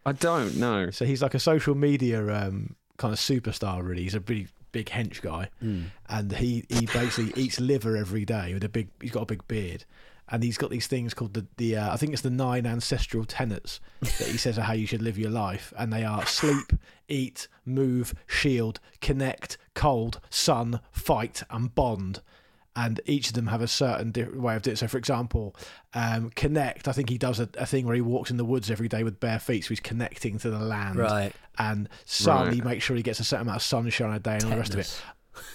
I 0.04 0.12
don't 0.12 0.56
know. 0.56 0.90
So 0.90 1.06
he's 1.06 1.22
like 1.22 1.34
a 1.34 1.40
social 1.40 1.74
media 1.74 2.20
um, 2.28 2.76
kind 2.98 3.14
of 3.14 3.18
superstar. 3.18 3.82
Really, 3.82 4.02
he's 4.02 4.14
a 4.14 4.20
pretty 4.20 4.48
big 4.72 4.86
hench 4.86 5.22
guy, 5.22 5.48
and 5.60 6.32
he 6.32 6.66
he 6.68 6.84
basically 6.86 7.32
eats 7.42 7.58
liver 7.58 7.96
every 7.96 8.26
day 8.26 8.52
with 8.52 8.64
a 8.64 8.68
big. 8.68 8.88
He's 9.00 9.12
got 9.12 9.22
a 9.22 9.26
big 9.26 9.48
beard. 9.48 9.86
And 10.28 10.42
he's 10.42 10.58
got 10.58 10.70
these 10.70 10.86
things 10.88 11.14
called 11.14 11.34
the, 11.34 11.46
the 11.56 11.76
uh, 11.76 11.92
I 11.92 11.96
think 11.96 12.12
it's 12.12 12.22
the 12.22 12.30
nine 12.30 12.66
ancestral 12.66 13.24
tenets 13.24 13.80
that 14.00 14.26
he 14.28 14.36
says 14.36 14.58
are 14.58 14.62
how 14.62 14.72
you 14.72 14.86
should 14.86 15.02
live 15.02 15.16
your 15.18 15.30
life. 15.30 15.72
And 15.78 15.92
they 15.92 16.04
are 16.04 16.26
sleep, 16.26 16.72
eat, 17.08 17.46
move, 17.64 18.12
shield, 18.26 18.80
connect, 19.00 19.56
cold, 19.74 20.20
sun, 20.28 20.80
fight, 20.90 21.42
and 21.50 21.72
bond. 21.74 22.22
and 22.74 23.00
each 23.06 23.28
of 23.28 23.34
them 23.34 23.46
have 23.46 23.62
a 23.62 23.68
certain 23.68 24.10
different 24.10 24.40
way 24.42 24.54
of 24.56 24.62
doing 24.62 24.72
it. 24.74 24.78
So, 24.78 24.88
for 24.88 24.98
example, 24.98 25.54
um, 25.94 26.30
connect. 26.34 26.88
I 26.88 26.92
think 26.92 27.08
he 27.08 27.16
does 27.18 27.40
a, 27.40 27.48
a 27.56 27.64
thing 27.64 27.86
where 27.86 27.94
he 27.94 28.02
walks 28.02 28.30
in 28.30 28.36
the 28.36 28.44
woods 28.44 28.70
every 28.70 28.88
day 28.88 29.02
with 29.04 29.18
bare 29.20 29.38
feet, 29.38 29.62
so 29.64 29.68
he's 29.68 29.80
connecting 29.80 30.38
to 30.40 30.50
the 30.50 30.58
land. 30.58 30.98
Right. 30.98 31.32
And 31.58 31.88
sun, 32.04 32.46
Right. 32.46 32.54
he 32.54 32.60
makes 32.60 32.84
sure 32.84 32.96
he 32.96 33.02
gets 33.02 33.18
a 33.20 33.24
certain 33.24 33.46
amount 33.46 33.56
of 33.56 33.62
sunshine 33.62 34.12
a 34.12 34.18
day 34.18 34.34
and 34.34 34.44
all 34.44 34.50
the 34.50 34.56
rest 34.58 34.74
of 34.74 34.80
it. 34.80 35.02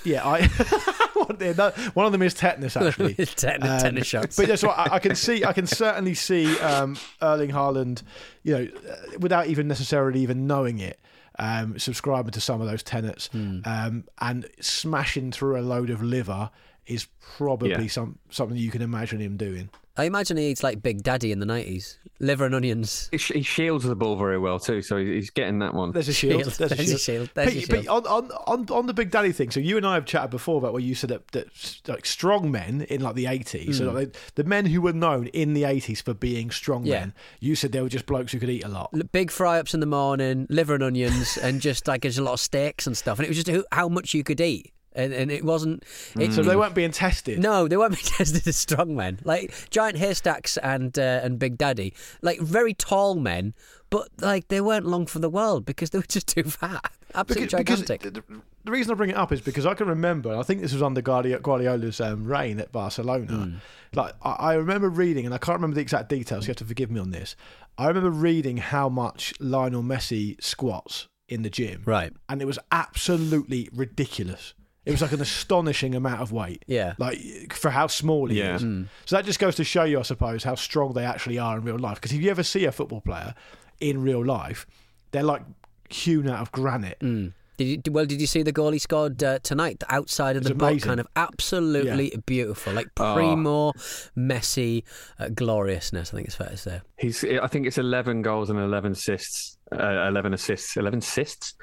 Yeah, 0.03 0.25
I. 0.27 0.47
one 1.93 2.05
of 2.05 2.11
them 2.11 2.21
is 2.21 2.33
tetanus 2.33 2.75
actually. 2.77 3.13
Tetanus- 3.15 3.69
Um, 3.69 3.79
tetanus 3.79 4.07
shots. 4.07 4.35
But 4.35 4.47
yeah, 4.47 4.55
so 4.55 4.69
I, 4.69 4.95
I 4.95 4.99
can 4.99 5.15
see, 5.15 5.43
I 5.45 5.53
can 5.53 5.67
certainly 5.67 6.13
see 6.13 6.57
um, 6.59 6.97
Erling 7.21 7.51
Haaland, 7.51 8.03
you 8.43 8.53
know, 8.57 8.67
uh, 8.91 8.95
without 9.19 9.47
even 9.47 9.67
necessarily 9.67 10.21
even 10.21 10.47
knowing 10.47 10.79
it, 10.79 10.99
um, 11.39 11.77
subscribing 11.79 12.31
to 12.31 12.41
some 12.41 12.61
of 12.61 12.67
those 12.67 12.83
tenets 12.83 13.27
Hmm. 13.27 13.59
um, 13.65 14.03
and 14.19 14.47
smashing 14.59 15.31
through 15.31 15.59
a 15.59 15.61
load 15.63 15.89
of 15.89 16.01
liver 16.03 16.49
is 16.87 17.07
probably 17.37 17.69
Yeah. 17.71 17.87
some 17.87 18.17
something 18.29 18.57
you 18.57 18.71
can 18.71 18.81
imagine 18.81 19.19
him 19.19 19.37
doing. 19.37 19.69
I 19.97 20.05
imagine 20.05 20.37
he 20.37 20.47
eats 20.47 20.63
like 20.63 20.81
Big 20.81 21.03
Daddy 21.03 21.31
in 21.33 21.39
the 21.39 21.45
nineties, 21.45 21.99
liver 22.19 22.45
and 22.45 22.55
onions. 22.55 23.09
He, 23.11 23.17
sh- 23.17 23.31
he 23.35 23.41
shields 23.41 23.83
the 23.83 23.95
ball 23.95 24.15
very 24.15 24.37
well 24.39 24.57
too, 24.57 24.81
so 24.81 24.95
he's 24.97 25.29
getting 25.29 25.59
that 25.59 25.73
one. 25.73 25.91
There's 25.91 26.07
a 26.07 26.13
shield. 26.13 26.43
Shield. 26.43 26.53
There's 26.53 26.71
a 26.71 26.75
There's 26.75 26.87
shield. 26.87 26.95
a 26.95 26.99
shield. 26.99 27.29
There's 27.33 27.55
a 27.55 27.59
shield. 27.61 27.69
Pete, 27.81 27.87
on, 27.89 28.07
on, 28.07 28.31
on, 28.47 28.65
on 28.71 28.85
the 28.87 28.93
Big 28.93 29.11
Daddy 29.11 29.31
thing, 29.33 29.51
so 29.51 29.59
you 29.59 29.75
and 29.75 29.85
I 29.85 29.95
have 29.95 30.05
chatted 30.05 30.29
before 30.31 30.57
about 30.59 30.71
where 30.71 30.81
you 30.81 30.95
said 30.95 31.09
that, 31.09 31.27
that 31.33 31.47
like 31.87 32.05
strong 32.05 32.51
men 32.51 32.81
in 32.89 33.01
like 33.01 33.15
the 33.15 33.25
80s, 33.25 33.75
so 33.75 33.89
Hmm. 33.89 33.95
like, 33.95 34.15
the 34.35 34.45
men 34.45 34.65
who 34.65 34.79
were 34.81 34.93
known 34.93 35.27
in 35.27 35.53
the 35.53 35.63
80s 35.63 36.01
for 36.01 36.13
being 36.13 36.51
strong 36.51 36.85
Yeah. 36.85 36.99
men, 37.01 37.13
you 37.41 37.55
said 37.55 37.73
they 37.73 37.81
were 37.81 37.89
just 37.89 38.05
blokes 38.05 38.31
who 38.31 38.39
could 38.39 38.49
eat 38.49 38.63
a 38.63 38.69
lot. 38.69 38.93
Big 39.11 39.29
fry 39.29 39.59
ups 39.59 39.73
in 39.73 39.81
the 39.81 39.85
morning, 39.85 40.47
liver 40.49 40.73
and 40.75 40.83
onions, 40.83 41.37
and 41.37 41.59
just 41.59 41.87
like 41.87 42.03
there's 42.03 42.17
a 42.17 42.23
lot 42.23 42.33
of 42.33 42.39
steaks 42.39 42.87
and 42.87 42.97
stuff. 42.97 43.19
And 43.19 43.25
it 43.25 43.29
was 43.35 43.43
just 43.43 43.65
how 43.73 43.89
much 43.89 44.13
you 44.13 44.23
could 44.23 44.39
eat. 44.39 44.71
And, 44.93 45.13
and 45.13 45.31
it 45.31 45.45
wasn't. 45.45 45.83
It, 46.19 46.33
So 46.33 46.43
they 46.43 46.55
weren't 46.55 46.75
being 46.75 46.91
tested. 46.91 47.39
No, 47.39 47.67
they 47.67 47.77
weren't 47.77 47.93
being 47.95 48.03
tested 48.03 48.47
as 48.47 48.57
strong 48.57 48.95
men. 48.95 49.19
Like 49.23 49.53
giant 49.69 49.97
haystacks 49.97 50.57
and 50.57 50.97
uh, 50.99 51.21
and 51.23 51.39
Big 51.39 51.57
Daddy, 51.57 51.93
like 52.21 52.39
very 52.39 52.73
tall 52.73 53.15
men, 53.15 53.53
but 53.89 54.09
like 54.19 54.47
they 54.47 54.61
weren't 54.61 54.85
long 54.85 55.05
for 55.05 55.19
the 55.19 55.29
world 55.29 55.65
because 55.65 55.91
they 55.91 55.99
were 55.99 56.05
just 56.07 56.27
too 56.27 56.43
fat. 56.43 56.91
Absolutely 57.13 57.47
because, 57.47 57.79
gigantic. 57.79 58.01
because 58.01 58.23
the, 58.27 58.41
the 58.63 58.71
reason 58.71 58.91
I 58.91 58.95
bring 58.95 59.09
it 59.09 59.17
up 59.17 59.31
is 59.31 59.41
because 59.41 59.65
I 59.65 59.73
can 59.73 59.87
remember, 59.87 60.35
I 60.35 60.43
think 60.43 60.61
this 60.61 60.73
was 60.73 60.81
under 60.81 61.01
Guardi- 61.01 61.41
Guardiola's 61.41 61.99
um, 61.99 62.25
reign 62.25 62.59
at 62.59 62.71
Barcelona. 62.71 63.25
Hmm. 63.25 63.55
Like 63.93 64.13
I, 64.21 64.31
I 64.31 64.53
remember 64.53 64.89
reading, 64.89 65.25
and 65.25 65.33
I 65.35 65.37
can't 65.37 65.57
remember 65.57 65.75
the 65.75 65.81
exact 65.81 66.09
details. 66.09 66.43
So 66.43 66.47
you 66.47 66.51
have 66.51 66.57
to 66.57 66.65
forgive 66.65 66.89
me 66.91 66.99
on 66.99 67.11
this. 67.11 67.35
I 67.77 67.87
remember 67.87 68.11
reading 68.11 68.57
how 68.57 68.89
much 68.89 69.33
Lionel 69.39 69.83
Messi 69.83 70.41
squats 70.41 71.07
in 71.27 71.43
the 71.43 71.49
gym, 71.49 71.81
Right. 71.85 72.11
And 72.27 72.41
it 72.41 72.45
was 72.45 72.59
absolutely 72.71 73.69
ridiculous. 73.73 74.53
It 74.85 74.91
was 74.91 75.01
like 75.01 75.11
an 75.11 75.21
astonishing 75.21 75.93
amount 75.93 76.21
of 76.21 76.31
weight. 76.31 76.63
Yeah. 76.67 76.93
Like 76.97 77.53
for 77.53 77.69
how 77.69 77.87
small 77.87 78.27
he 78.29 78.39
Yeah. 78.39 78.55
is. 78.55 78.61
So 79.05 79.15
that 79.15 79.25
just 79.25 79.39
goes 79.39 79.55
to 79.57 79.63
show 79.63 79.83
you, 79.83 79.99
I 79.99 80.01
suppose, 80.03 80.43
how 80.43 80.55
strong 80.55 80.93
they 80.93 81.05
actually 81.05 81.37
are 81.37 81.57
in 81.57 81.63
real 81.63 81.77
life. 81.77 81.95
Because 81.95 82.13
if 82.13 82.21
you 82.21 82.31
ever 82.31 82.43
see 82.43 82.65
a 82.65 82.71
football 82.71 83.01
player 83.01 83.35
in 83.79 84.01
real 84.01 84.25
life, 84.25 84.65
they're 85.11 85.21
like 85.23 85.43
hewn 85.89 86.27
out 86.27 86.39
of 86.41 86.51
granite. 86.51 86.99
Mm. 87.01 87.33
Did 87.63 87.87
you, 87.87 87.93
well, 87.93 88.05
did 88.05 88.19
you 88.19 88.27
see 88.27 88.43
the 88.43 88.51
goal 88.51 88.71
he 88.71 88.79
scored 88.79 89.21
uh, 89.23 89.39
tonight? 89.39 89.79
The 89.79 89.93
outside 89.93 90.35
of 90.35 90.43
the 90.43 90.55
box, 90.55 90.83
kind 90.83 90.99
of 90.99 91.07
absolutely 91.15 92.13
beautiful, 92.25 92.73
like 92.73 92.93
primo, 92.95 93.71
Messi 94.17 94.83
uh, 95.19 95.29
gloriousness. 95.29 96.13
I 96.13 96.17
think 96.17 96.27
it's 96.27 96.35
fair 96.35 96.49
to 96.49 96.57
say. 96.57 96.81
He's, 96.97 97.23
I 97.23 97.47
think 97.47 97.67
it's 97.67 97.77
11 97.77 98.21
goals 98.21 98.49
and 98.49 98.59
11 98.59 98.93
assists. 98.93 99.57
Uh, 99.73 100.07
11 100.09 100.33
assists, 100.33 100.75
11 100.75 100.99
assists. 100.99 101.55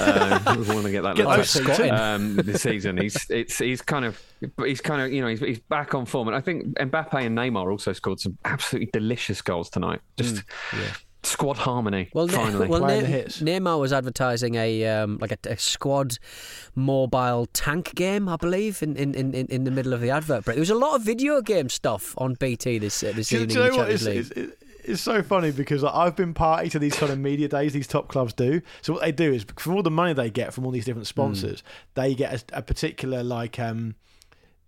Uh, 0.00 0.40
we 0.58 0.74
want 0.74 0.84
to 0.84 0.90
get 0.90 1.02
that 1.02 1.14
Get 1.14 1.26
um, 1.92 2.34
this 2.36 2.62
season. 2.62 2.96
He's 2.96 3.16
it's 3.30 3.58
he's 3.58 3.80
kind 3.80 4.04
of 4.04 4.20
he's 4.64 4.80
kind 4.80 5.00
of 5.00 5.12
you 5.12 5.20
know 5.20 5.28
he's, 5.28 5.38
he's 5.38 5.60
back 5.60 5.94
on 5.94 6.04
form, 6.04 6.26
and 6.26 6.36
I 6.36 6.40
think 6.40 6.64
Mbappe 6.78 7.24
and 7.24 7.38
Neymar 7.38 7.70
also 7.70 7.92
scored 7.92 8.18
some 8.18 8.36
absolutely 8.44 8.90
delicious 8.92 9.42
goals 9.42 9.70
tonight. 9.70 10.00
Just 10.16 10.42
squad 11.22 11.56
harmony. 11.58 12.10
Well, 12.14 12.28
finally. 12.28 12.66
well 12.68 12.80
Playing 12.80 13.02
Ne- 13.02 13.06
the 13.06 13.12
hits. 13.12 13.40
Neymar 13.42 13.78
was 13.80 13.92
advertising 13.92 14.54
a 14.56 14.86
um, 14.88 15.18
like 15.20 15.32
a, 15.32 15.38
a 15.50 15.56
squad 15.56 16.18
mobile 16.74 17.46
tank 17.52 17.94
game, 17.94 18.28
I 18.28 18.36
believe, 18.36 18.82
in, 18.82 18.96
in, 18.96 19.14
in, 19.14 19.34
in 19.34 19.64
the 19.64 19.70
middle 19.70 19.92
of 19.92 20.00
the 20.00 20.10
advert 20.10 20.44
break. 20.44 20.56
There 20.56 20.60
was 20.62 20.70
a 20.70 20.74
lot 20.74 20.94
of 20.96 21.02
video 21.02 21.40
game 21.40 21.68
stuff 21.68 22.14
on 22.18 22.34
BT 22.34 22.78
this 22.78 23.02
uh, 23.02 23.12
this 23.14 23.28
Do, 23.28 23.36
evening. 23.42 23.48
do 23.56 23.64
you 23.64 23.70
know 23.70 23.76
what? 23.78 23.90
It's, 23.90 24.04
it's, 24.04 24.30
it's- 24.32 24.56
it's 24.84 25.00
so 25.00 25.22
funny 25.22 25.52
because 25.52 25.84
like, 25.84 25.94
I've 25.94 26.16
been 26.16 26.34
party 26.34 26.68
to 26.70 26.78
these 26.80 26.96
kind 26.96 27.12
of 27.12 27.18
media 27.20 27.46
days 27.46 27.72
these 27.72 27.86
top 27.86 28.08
clubs 28.08 28.32
do. 28.32 28.60
So 28.80 28.94
what 28.94 29.02
they 29.02 29.12
do 29.12 29.32
is 29.32 29.46
from 29.56 29.76
all 29.76 29.82
the 29.84 29.92
money 29.92 30.12
they 30.12 30.28
get 30.28 30.52
from 30.52 30.66
all 30.66 30.72
these 30.72 30.84
different 30.84 31.06
sponsors, 31.06 31.62
they 31.94 32.16
get 32.16 32.50
a, 32.52 32.58
a 32.58 32.62
particular 32.62 33.22
like 33.22 33.60
um, 33.60 33.94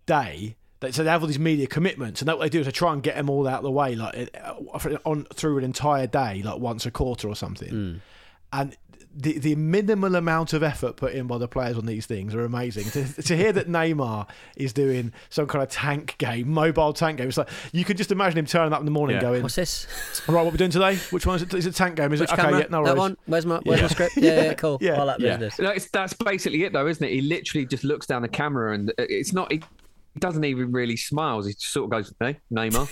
day. 0.05 0.55
They, 0.81 0.91
so 0.91 1.03
they 1.03 1.09
have 1.09 1.21
all 1.21 1.27
these 1.27 1.39
media 1.39 1.67
commitments, 1.67 2.21
and 2.21 2.27
that 2.27 2.37
what 2.37 2.43
they 2.43 2.49
do 2.49 2.59
is 2.59 2.65
they 2.65 2.71
try 2.71 2.91
and 2.93 3.01
get 3.01 3.15
them 3.15 3.29
all 3.29 3.47
out 3.47 3.57
of 3.59 3.63
the 3.63 3.71
way, 3.71 3.95
like 3.95 4.13
it- 4.15 4.35
uh, 4.35 4.77
for- 4.77 4.99
on 5.05 5.25
through 5.33 5.57
an 5.57 5.63
entire 5.63 6.07
day, 6.07 6.41
like 6.43 6.59
once 6.59 6.85
a 6.85 6.91
quarter 6.91 7.27
or 7.29 7.35
something. 7.35 8.01
And 8.51 8.75
the 9.17 9.39
the 9.39 9.55
minimal 9.55 10.13
amount 10.15 10.51
of 10.51 10.61
effort 10.61 10.97
put 10.97 11.13
in 11.13 11.25
by 11.25 11.37
the 11.37 11.47
players 11.47 11.77
on 11.77 11.85
these 11.85 12.05
things 12.05 12.35
are 12.35 12.43
amazing. 12.43 12.83
to, 12.91 13.21
to 13.23 13.37
hear 13.37 13.53
that 13.53 13.69
Neymar 13.69 14.27
is 14.57 14.73
doing 14.73 15.13
some 15.29 15.47
kind 15.47 15.63
of 15.63 15.69
tank 15.69 16.15
game, 16.17 16.49
mobile 16.49 16.91
tank 16.91 17.19
game, 17.19 17.29
it's 17.29 17.37
like 17.37 17.47
you 17.71 17.85
could 17.85 17.95
just 17.95 18.11
imagine 18.11 18.37
him 18.37 18.45
turning 18.45 18.73
up 18.73 18.79
in 18.79 18.85
the 18.85 18.91
morning 18.91 19.15
Yeah. 19.15 19.21
going, 19.21 19.41
What's 19.43 19.55
this? 19.55 19.87
"Right, 20.27 20.35
what 20.43 20.47
are 20.47 20.51
we 20.51 20.57
doing 20.57 20.71
today? 20.71 20.97
Which 21.11 21.25
one 21.25 21.37
is 21.37 21.43
it? 21.43 21.53
Is 21.53 21.65
it 21.65 21.75
tank 21.75 21.95
game? 21.95 22.11
Is 22.11 22.19
Which 22.19 22.29
it 22.29 22.33
okay? 22.33 22.41
camera? 22.41 22.59
Yeah, 22.59 22.65
no 22.69 22.83
that 22.83 22.89
worries." 22.89 22.99
one? 22.99 23.17
Where's 23.25 23.45
my 23.45 23.59
Where's 23.63 23.79
Yeah. 23.79 23.85
my 23.85 23.87
script? 23.87 24.17
Yeah, 24.17 24.43
yeah, 24.43 24.53
cool. 24.55 24.77
Yeah. 24.81 24.99
All 24.99 25.05
that 25.05 25.21
yeah, 25.21 25.37
business. 25.37 25.59
No, 25.59 25.69
it's, 25.69 25.89
that's 25.89 26.11
basically 26.13 26.63
it, 26.65 26.73
though, 26.73 26.87
isn't 26.87 27.03
it? 27.05 27.11
He 27.13 27.21
literally 27.21 27.65
just 27.65 27.85
looks 27.85 28.05
down 28.05 28.21
the 28.21 28.27
camera, 28.27 28.73
and 28.73 28.91
it's 28.97 29.31
not. 29.31 29.49
He 29.49 29.63
doesn't 30.19 30.43
even 30.45 30.71
really 30.71 30.95
smiles. 30.97 31.45
He 31.47 31.53
just 31.53 31.71
sort 31.73 31.85
of 31.85 31.91
goes, 31.91 32.13
"Hey, 32.19 32.39
Neymar." 32.51 32.89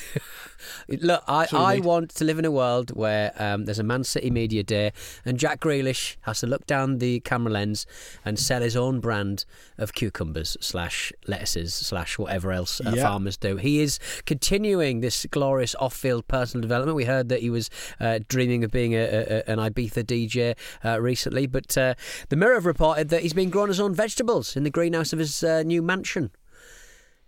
Look, 1.02 1.24
I, 1.28 1.42
That's 1.42 1.54
I 1.54 1.76
need. 1.76 1.86
want 1.86 2.10
to 2.16 2.24
live 2.24 2.40
in 2.40 2.46
a 2.46 2.52
world 2.52 2.96
where 2.96 3.34
um, 3.38 3.66
there's 3.66 3.80
a 3.80 3.84
Man 3.84 4.04
City 4.04 4.30
media 4.32 4.64
day 4.64 4.94
and 5.26 5.38
Jack 5.38 5.60
Grealish 5.60 6.16
has 6.22 6.40
to 6.40 6.48
look 6.48 6.66
down 6.66 7.00
the 7.00 7.20
camera 7.22 7.52
lens 7.52 7.86
and 8.24 8.40
sell 8.40 8.62
his 8.62 8.76
own 8.78 9.00
brand 9.02 9.44
of 9.78 9.94
cucumbers 9.94 10.56
slash 10.62 11.12
lettuces 11.28 11.74
slash 11.74 12.18
whatever 12.18 12.52
else 12.54 12.80
uh, 12.80 12.94
Yeah. 12.96 13.04
farmers 13.04 13.36
do. 13.38 13.58
He 13.58 13.82
is 13.82 14.00
continuing 14.26 15.02
this 15.02 15.26
glorious 15.32 15.76
off-field 15.80 16.28
personal 16.28 16.62
development. 16.62 16.96
We 16.96 17.06
heard 17.06 17.28
that 17.30 17.42
he 17.42 17.50
was 17.50 17.70
uh, 18.00 18.20
dreaming 18.30 18.64
of 18.64 18.72
being 18.72 18.94
a, 18.96 19.00
a, 19.04 19.22
a- 19.48 19.52
an 19.52 19.60
Ibiza 19.60 20.04
DJ 20.06 20.56
uh, 20.86 21.02
recently, 21.02 21.46
but 21.46 21.78
uh, 21.78 21.96
the 22.30 22.36
Mirror 22.38 22.56
have 22.56 22.66
reported 22.66 23.10
that 23.10 23.22
he's 23.22 23.34
been 23.34 23.50
growing 23.50 23.68
his 23.70 23.80
own 23.82 23.94
vegetables 23.94 24.56
in 24.56 24.64
the 24.64 24.70
greenhouse 24.70 25.12
of 25.12 25.20
his 25.20 25.44
uh, 25.44 25.64
new 25.64 25.82
mansion. 25.82 26.32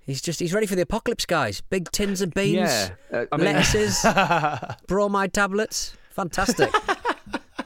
He's 0.05 0.21
just 0.21 0.39
he's 0.39 0.53
ready 0.53 0.67
for 0.67 0.75
the 0.75 0.83
apocalypse, 0.83 1.25
guys. 1.25 1.61
Big 1.61 1.91
tins 1.91 2.21
of 2.21 2.31
beans, 2.33 2.55
Yeah, 2.57 2.89
uh, 3.11 3.25
I 3.31 3.37
mean- 3.37 3.45
lettuces, 3.45 4.05
bromide 4.87 5.33
tablets. 5.33 5.95
Fantastic. 6.11 6.71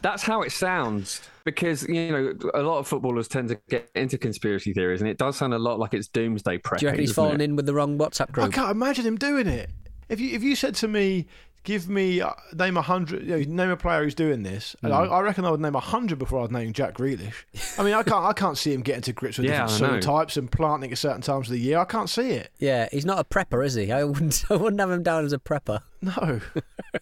That's 0.01 0.23
how 0.23 0.41
it 0.43 0.51
sounds 0.51 1.21
because 1.43 1.83
you 1.87 2.11
know 2.11 2.33
a 2.53 2.61
lot 2.61 2.79
of 2.79 2.87
footballers 2.87 3.27
tend 3.27 3.49
to 3.49 3.59
get 3.69 3.89
into 3.95 4.17
conspiracy 4.17 4.71
theories, 4.73 5.01
and 5.01 5.09
it 5.09 5.17
does 5.17 5.35
sound 5.37 5.53
a 5.53 5.59
lot 5.59 5.77
like 5.77 5.93
it's 5.93 6.07
doomsday 6.07 6.59
prepping. 6.59 6.77
Do 6.79 6.85
you 6.85 6.89
reckon 6.89 7.01
he's 7.01 7.13
fallen 7.13 7.41
it? 7.41 7.43
in 7.43 7.55
with 7.57 7.65
the 7.65 7.73
wrong 7.73 7.97
WhatsApp 7.97 8.31
group? 8.31 8.47
I 8.47 8.49
can't 8.49 8.71
imagine 8.71 9.05
him 9.05 9.17
doing 9.17 9.47
it. 9.47 9.69
If 10.07 10.19
you 10.21 10.33
if 10.35 10.41
you 10.41 10.55
said 10.55 10.75
to 10.75 10.87
me, 10.87 11.27
give 11.63 11.87
me 11.89 12.21
uh, 12.21 12.31
name 12.53 12.77
a 12.77 12.81
hundred, 12.81 13.23
you 13.23 13.31
know, 13.45 13.63
name 13.63 13.69
a 13.69 13.77
player 13.77 14.03
who's 14.03 14.15
doing 14.15 14.43
this, 14.43 14.75
and. 14.83 14.93
I, 14.93 15.03
I 15.05 15.21
reckon 15.21 15.45
I 15.45 15.51
would 15.51 15.59
name 15.59 15.75
a 15.75 15.79
hundred 15.79 16.19
before 16.19 16.43
I'd 16.43 16.51
name 16.51 16.73
Jack 16.73 16.95
Grealish. 16.95 17.33
I 17.79 17.83
mean, 17.83 17.93
I 17.93 18.03
can't 18.03 18.25
I 18.25 18.33
can't 18.33 18.57
see 18.57 18.73
him 18.73 18.81
getting 18.81 19.01
to 19.03 19.13
grips 19.13 19.37
with 19.37 19.47
Yeah, 19.47 19.63
different 19.67 19.71
I 19.71 19.77
soil 19.77 19.91
know. 19.95 19.99
types 20.01 20.37
and 20.37 20.51
planting 20.51 20.91
at 20.91 20.97
certain 20.97 21.21
times 21.21 21.47
of 21.47 21.53
the 21.53 21.59
year. 21.59 21.77
I 21.79 21.85
can't 21.85 22.09
see 22.09 22.31
it. 22.31 22.51
Yeah, 22.59 22.87
he's 22.91 23.05
not 23.05 23.19
a 23.19 23.23
prepper, 23.23 23.65
is 23.65 23.75
he? 23.75 23.91
I 23.91 24.03
wouldn't. 24.03 24.43
I 24.49 24.55
wouldn't 24.55 24.79
have 24.79 24.91
him 24.91 25.03
down 25.03 25.25
as 25.25 25.33
a 25.33 25.39
prepper. 25.39 25.81
No. 26.01 26.39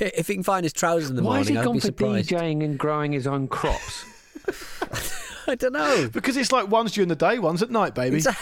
if 0.00 0.26
he 0.28 0.34
can 0.34 0.42
find 0.42 0.64
his 0.64 0.72
trousers 0.72 1.10
in 1.10 1.16
the 1.16 1.22
Why 1.22 1.38
has 1.38 1.46
morning, 1.48 1.54
he 1.54 1.58
I'd 1.60 1.64
gone 1.64 1.74
be 1.74 1.80
for 1.80 1.86
surprised. 1.86 2.30
DJing 2.30 2.64
and 2.64 2.78
growing 2.78 3.12
his 3.12 3.26
own 3.26 3.48
crops? 3.48 4.04
I 5.48 5.54
don't 5.54 5.72
know. 5.72 6.08
Because 6.12 6.36
it's 6.36 6.52
like 6.52 6.68
one's 6.68 6.92
during 6.92 7.08
the 7.08 7.16
day, 7.16 7.38
one's 7.38 7.62
at 7.62 7.70
night, 7.70 7.94
baby. 7.94 8.18
Exa- 8.18 8.36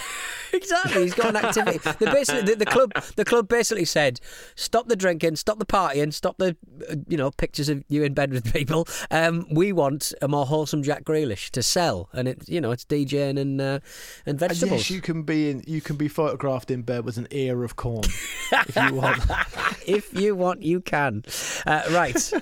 Exactly, 0.54 1.02
he's 1.02 1.14
got 1.14 1.34
an 1.34 1.37
activity. 1.44 1.78
They 1.99 2.06
basically, 2.06 2.42
the, 2.42 2.56
the 2.56 2.66
club, 2.66 2.92
the 3.16 3.25
club 3.25 3.49
basically 3.49 3.84
said, 3.84 4.20
"Stop 4.54 4.88
the 4.88 4.96
drinking, 4.96 5.37
stop 5.37 5.58
the 5.58 5.66
partying, 5.66 6.12
stop 6.12 6.38
the, 6.38 6.56
uh, 6.90 6.96
you 7.08 7.16
know, 7.16 7.30
pictures 7.30 7.68
of 7.68 7.84
you 7.88 8.02
in 8.04 8.14
bed 8.14 8.32
with 8.32 8.52
people. 8.52 8.87
Um, 9.11 9.46
we 9.50 9.73
want 9.73 10.12
a 10.23 10.28
more 10.28 10.46
wholesome 10.46 10.82
Jack 10.82 11.04
Grealish 11.04 11.50
to 11.50 11.62
sell, 11.62 12.08
and 12.12 12.28
it, 12.28 12.49
you 12.49 12.61
know, 12.61 12.70
it's 12.70 12.84
DJing 12.84 13.38
and 13.38 13.61
uh, 13.61 13.80
and 14.26 14.34
And 14.34 14.38
vegetables. 14.38 14.80
yes, 14.80 14.90
you 14.90 15.00
can 15.00 15.23
be 15.23 15.50
in. 15.50 15.62
You 15.66 15.80
can 15.80 15.96
be 15.96 16.08
photographed 16.08 16.70
in 16.70 16.82
bed 16.82 17.04
with 17.04 17.16
an 17.16 17.26
ear 17.30 17.64
of 17.64 17.76
corn 17.76 18.04
if 18.04 18.76
you 18.76 18.94
want. 18.94 19.23
if 19.87 20.12
you 20.14 20.34
want, 20.34 20.62
you 20.62 20.80
can. 20.80 21.25
Uh, 21.66 21.82
right, 21.90 22.32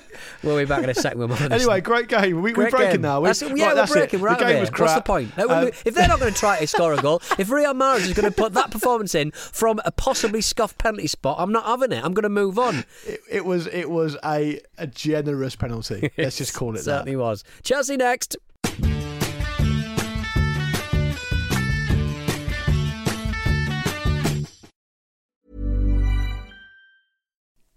we'll 0.42 0.58
be 0.58 0.64
back 0.64 0.84
in 0.84 0.90
a 0.90 0.94
second. 0.94 1.18
with 1.20 1.28
more 1.30 1.38
of 1.42 1.50
this. 1.50 1.62
anyway, 1.62 1.80
great 1.80 2.08
game. 2.08 2.42
We, 2.42 2.52
we're 2.52 2.70
breaking 2.70 2.92
game. 2.92 3.00
now. 3.02 3.20
We, 3.20 3.28
That's, 3.28 3.42
yeah, 3.42 3.48
right, 3.72 3.76
we're 3.76 3.82
it. 3.84 3.88
breaking. 3.90 4.20
We're 4.20 4.28
the 4.30 4.34
out 4.34 4.40
of 4.42 4.46
game 4.48 4.56
here. 4.56 4.60
was 4.60 4.80
What's 4.80 4.94
the 4.94 5.00
point? 5.02 5.38
Um, 5.38 5.68
if 5.84 5.94
they're 5.94 6.08
not 6.08 6.20
going 6.20 6.32
to 6.32 6.38
try 6.38 6.58
to 6.58 6.66
score 6.66 6.92
a 6.94 6.96
goal, 7.00 7.20
if 7.38 7.48
Riyad 7.48 7.76
Mahrez 8.02 8.08
is 8.08 8.14
going 8.14 8.30
to 8.30 8.36
put 8.36 8.52
that 8.54 8.70
performance 8.70 9.14
in 9.14 9.30
from 9.32 9.80
a 9.84 9.92
possibly 9.92 10.40
scuffed 10.40 10.78
penalty 10.78 11.06
spot, 11.06 11.36
I'm 11.38 11.52
not 11.52 11.64
having 11.64 11.92
it. 11.92 12.04
I'm 12.04 12.12
going 12.14 12.22
to 12.24 12.28
move 12.28 12.58
on. 12.58 12.84
it, 13.06 13.20
it 13.30 13.44
was 13.44 13.66
it 13.68 13.90
was 13.90 14.16
a, 14.24 14.60
a 14.78 14.86
generous 14.86 15.56
penalty. 15.56 16.10
Let's 16.18 16.38
just 16.38 16.54
call 16.54 16.70
it 16.70 16.78
that. 16.78 16.82
Certainly 16.84 17.16
was. 17.16 17.44
Chelsea 17.62 17.96
next. 17.96 18.36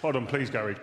Hold 0.00 0.16
on, 0.16 0.26
please, 0.26 0.50
Gary. 0.50 0.76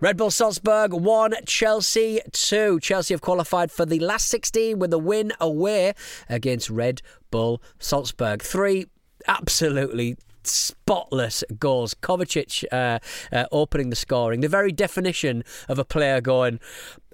Red 0.00 0.16
Bull 0.16 0.30
Salzburg 0.30 0.92
1, 0.92 1.34
Chelsea 1.44 2.20
2. 2.32 2.78
Chelsea 2.80 3.14
have 3.14 3.20
qualified 3.20 3.72
for 3.72 3.84
the 3.84 3.98
last 3.98 4.28
16 4.28 4.78
with 4.78 4.92
a 4.92 4.98
win 4.98 5.32
away 5.40 5.94
against 6.28 6.70
Red 6.70 7.02
Bull 7.32 7.60
Salzburg. 7.80 8.42
Three 8.42 8.86
absolutely 9.26 10.16
spotless 10.44 11.42
goals. 11.58 11.94
Kovacic 11.94 12.64
uh, 12.70 13.00
uh, 13.34 13.46
opening 13.50 13.90
the 13.90 13.96
scoring. 13.96 14.40
The 14.40 14.48
very 14.48 14.70
definition 14.70 15.42
of 15.68 15.80
a 15.80 15.84
player 15.84 16.20
going, 16.20 16.60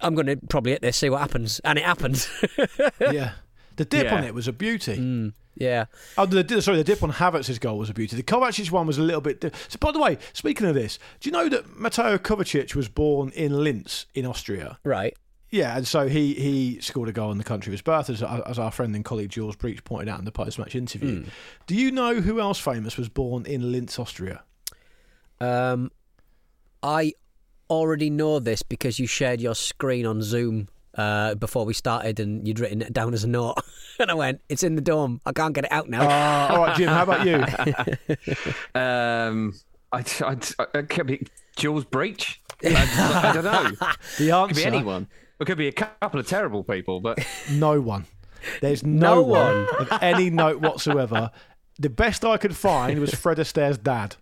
I'm 0.03 0.15
going 0.15 0.27
to 0.27 0.37
probably 0.51 0.73
hit 0.73 0.83
this, 0.83 0.99
see 0.99 1.09
what 1.09 1.21
happens. 1.21 1.61
And 1.65 1.79
it 1.79 1.85
happened. 1.87 2.29
yeah. 3.01 3.33
The 3.77 3.87
dip 3.87 4.05
Yeah. 4.05 4.17
on 4.17 4.25
it 4.25 4.35
was 4.35 4.47
a 4.47 4.53
beauty. 4.53 4.99
Mm, 4.99 5.33
yeah. 5.57 5.87
Oh, 6.19 6.27
the, 6.27 6.43
the- 6.43 6.63
sorry, 6.63 6.79
the 6.79 6.85
dip 6.85 7.03
on 7.03 7.13
Havertz's 7.13 7.59
goal 7.59 7.79
was 7.79 7.91
a 7.91 7.95
beauty. 7.95 8.17
The 8.17 8.23
Kovacic 8.23 8.71
one 8.71 8.87
was 8.87 8.99
a 8.99 9.03
little 9.03 9.21
bit. 9.21 9.41
Di- 9.41 9.51
so, 9.69 9.79
by 9.79 9.93
the 9.93 10.01
way, 10.01 10.19
speaking 10.33 10.67
of 10.67 10.75
this, 10.75 10.99
do 11.21 11.29
you 11.29 11.33
know 11.33 11.49
that 11.49 11.77
Mateo 11.79 12.19
Kovacic 12.19 12.75
was 12.75 12.89
born 12.89 13.31
in 13.31 13.63
Linz 13.65 14.07
in 14.15 14.27
Austria? 14.27 14.79
Right. 14.85 15.17
Yeah, 15.51 15.77
and 15.77 15.87
so 15.87 16.09
he 16.09 16.35
he 16.35 16.81
scored 16.81 17.09
a 17.09 17.13
goal 17.13 17.31
in 17.31 17.39
the 17.39 17.45
country 17.45 17.71
of 17.71 17.75
his 17.75 17.83
birth, 17.83 18.11
as, 18.11 18.23
as 18.25 18.59
our 18.59 18.73
friend 18.73 18.93
and 18.97 19.05
colleague 19.05 19.31
Jules 19.31 19.55
Breach 19.55 19.85
pointed 19.85 20.09
out 20.09 20.19
in 20.19 20.25
the 20.25 20.33
post-match 20.33 20.75
interview. 20.75 21.25
Do 21.69 21.77
you 21.77 21.93
know 21.93 22.21
who 22.21 22.41
else 22.41 22.59
famous 22.59 22.97
was 22.97 23.09
born 23.09 23.47
in 23.47 23.71
Linz, 23.71 23.97
Austria? 23.97 24.43
Um, 25.41 25.93
I 26.83 27.13
already 27.71 28.11
know 28.11 28.41
this 28.41 28.63
because 28.65 28.99
you 28.99 29.07
shared 29.07 29.41
your 29.41 29.55
screen 29.55 30.07
on 30.07 30.23
Zoom 30.23 30.69
uh, 30.97 31.35
before 31.35 31.65
we 31.65 31.75
started 31.75 32.21
and 32.21 32.47
you'd 32.47 32.61
written 32.61 32.83
it 32.83 32.93
down 32.93 33.15
as 33.15 33.25
a 33.25 33.29
note. 33.29 33.57
and 33.99 34.11
I 34.11 34.15
went, 34.15 34.41
it's 34.49 34.63
in 34.63 34.75
the 34.77 34.83
dome. 34.83 35.21
I 35.27 35.33
can't 35.33 35.55
get 35.55 35.65
it 35.65 35.73
out 35.73 35.89
now. 35.89 36.03
Uh, 36.03 36.55
all 36.55 36.65
right, 36.65 36.77
Jim, 36.77 36.89
how 36.89 37.03
about 37.03 37.27
you? 37.27 37.45
Um, 38.75 39.55
I, 39.93 39.99
I, 40.21 40.37
I, 40.59 40.79
it 40.79 40.89
could 40.89 41.07
be 41.07 41.27
Jules 41.57 41.85
Breach. 41.85 42.41
I, 42.65 43.31
I 43.31 43.33
don't 43.33 43.45
know. 43.45 43.71
The 44.19 44.29
It 44.31 44.49
could 44.49 44.57
be 44.57 44.65
anyone. 44.65 45.09
It 45.41 45.45
could 45.47 45.59
be 45.59 45.69
a 45.69 45.73
couple 45.73 46.21
of 46.21 46.27
terrible 46.27 46.65
people, 46.65 47.01
but 47.01 47.19
no 47.51 47.81
one. 47.81 48.07
There's 48.61 48.85
no, 48.85 49.17
No 49.17 49.23
one 49.23 49.67
of 49.79 49.89
any 50.03 50.31
note 50.31 50.61
whatsoever. 50.61 51.31
The 51.79 51.91
best 51.91 52.25
I 52.25 52.37
could 52.37 52.57
find 52.57 53.01
was 53.01 53.15
Fred 53.15 53.39
Astaire's 53.39 53.79
dad. 53.79 54.17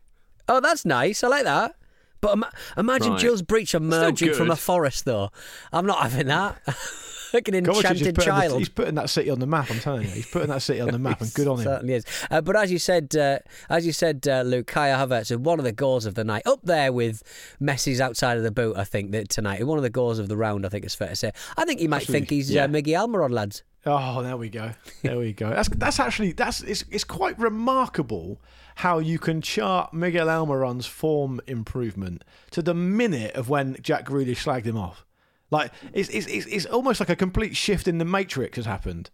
Oh, 0.49 0.61
that's 0.61 0.85
nice. 0.85 1.23
I 1.23 1.29
like 1.29 1.45
that. 1.45 1.75
But 2.23 2.33
ima- 2.35 2.53
imagine 2.79 3.11
Right. 3.13 3.21
Jules 3.21 3.43
Breach 3.43 3.75
emerging 3.75 4.33
from 4.35 4.51
a 4.51 4.57
forest, 4.57 5.05
though. 5.05 5.31
I'm 5.73 5.85
not 5.87 6.01
having 6.03 6.29
that. 6.29 6.57
like 7.35 7.49
an 7.49 7.55
is 7.55 7.67
enchanted 7.67 8.15
putting 8.15 8.15
the- 8.15 8.23
child. 8.41 8.59
he's 8.61 8.69
putting 8.69 8.95
that 8.95 9.11
city 9.11 9.29
on 9.29 9.41
the 9.41 9.47
map. 9.47 9.71
I'm 9.71 9.81
telling 9.81 10.03
you, 10.03 10.09
he's 10.09 10.27
putting 10.31 10.49
that 10.51 10.63
city 10.63 10.81
on 10.81 10.91
the 10.93 10.99
map, 11.01 11.21
and 11.21 11.35
good 11.35 11.49
on 11.49 11.59
him. 11.59 11.65
Certainly 11.65 11.95
is. 11.95 12.05
Uh, 12.31 12.41
but 12.41 12.55
as 12.55 12.71
you 12.71 12.79
said, 12.79 13.15
uh, 13.17 13.41
as 13.69 13.85
you 13.85 13.93
said, 13.93 14.27
uh, 14.29 14.43
Luke, 14.43 14.69
Kai 14.69 14.91
Havertz, 14.91 15.37
one 15.37 15.59
of 15.59 15.65
the 15.65 15.73
goals 15.73 16.07
of 16.07 16.15
the 16.15 16.23
night, 16.23 16.43
up 16.47 16.61
there 16.63 16.93
with 16.93 17.23
Messi's 17.61 18.01
outside 18.01 18.37
of 18.39 18.45
the 18.45 18.53
boot. 18.53 18.77
I 18.77 18.85
think 18.85 19.11
that 19.11 19.29
tonight, 19.29 19.67
one 19.67 19.77
of 19.79 19.83
the 19.83 19.91
goals 19.91 20.19
of 20.21 20.29
the 20.29 20.37
round. 20.37 20.65
I 20.65 20.69
think 20.69 20.85
it's 20.85 20.95
fair 20.95 21.09
to 21.09 21.17
say. 21.17 21.33
I 21.57 21.65
think 21.65 21.81
you 21.81 21.89
might 21.89 22.07
think 22.07 22.31
he's 22.31 22.51
Yeah. 22.53 22.65
uh, 22.65 22.69
Miggy 22.69 22.89
Almiron, 22.97 23.31
lads. 23.33 23.65
Oh, 23.85 24.23
there 24.23 24.37
we 24.37 24.49
go. 24.49 24.71
There 25.03 25.19
we 25.19 25.33
go. 25.33 25.51
That's 25.51 25.69
that's 25.71 25.99
actually 25.99 26.31
that's 26.33 26.61
it's 26.63 26.85
it's 26.89 27.03
quite 27.03 27.37
remarkable 27.37 28.41
how 28.77 28.99
you 28.99 29.19
can 29.19 29.41
chart 29.41 29.93
Miguel 29.93 30.29
Almiron's 30.29 30.87
form 30.87 31.41
improvement 31.47 32.25
to 32.51 32.63
the 32.63 32.75
minute 32.75 33.35
of 33.35 33.49
when 33.49 33.77
Jack 33.81 34.07
Grealish 34.07 34.45
slagged 34.45 34.65
him 34.65 34.77
off. 34.77 35.05
Like 35.51 35.71
it's 35.93 36.09
it's 36.09 36.27
it's, 36.27 36.47
it's 36.47 36.67
almost 36.67 36.99
like 36.99 37.11
a 37.11 37.17
complete 37.17 37.57
shift 37.57 37.87
in 37.87 37.99
the 37.99 38.05
matrix 38.05 38.57
has 38.57 38.67
happened, 38.67 39.11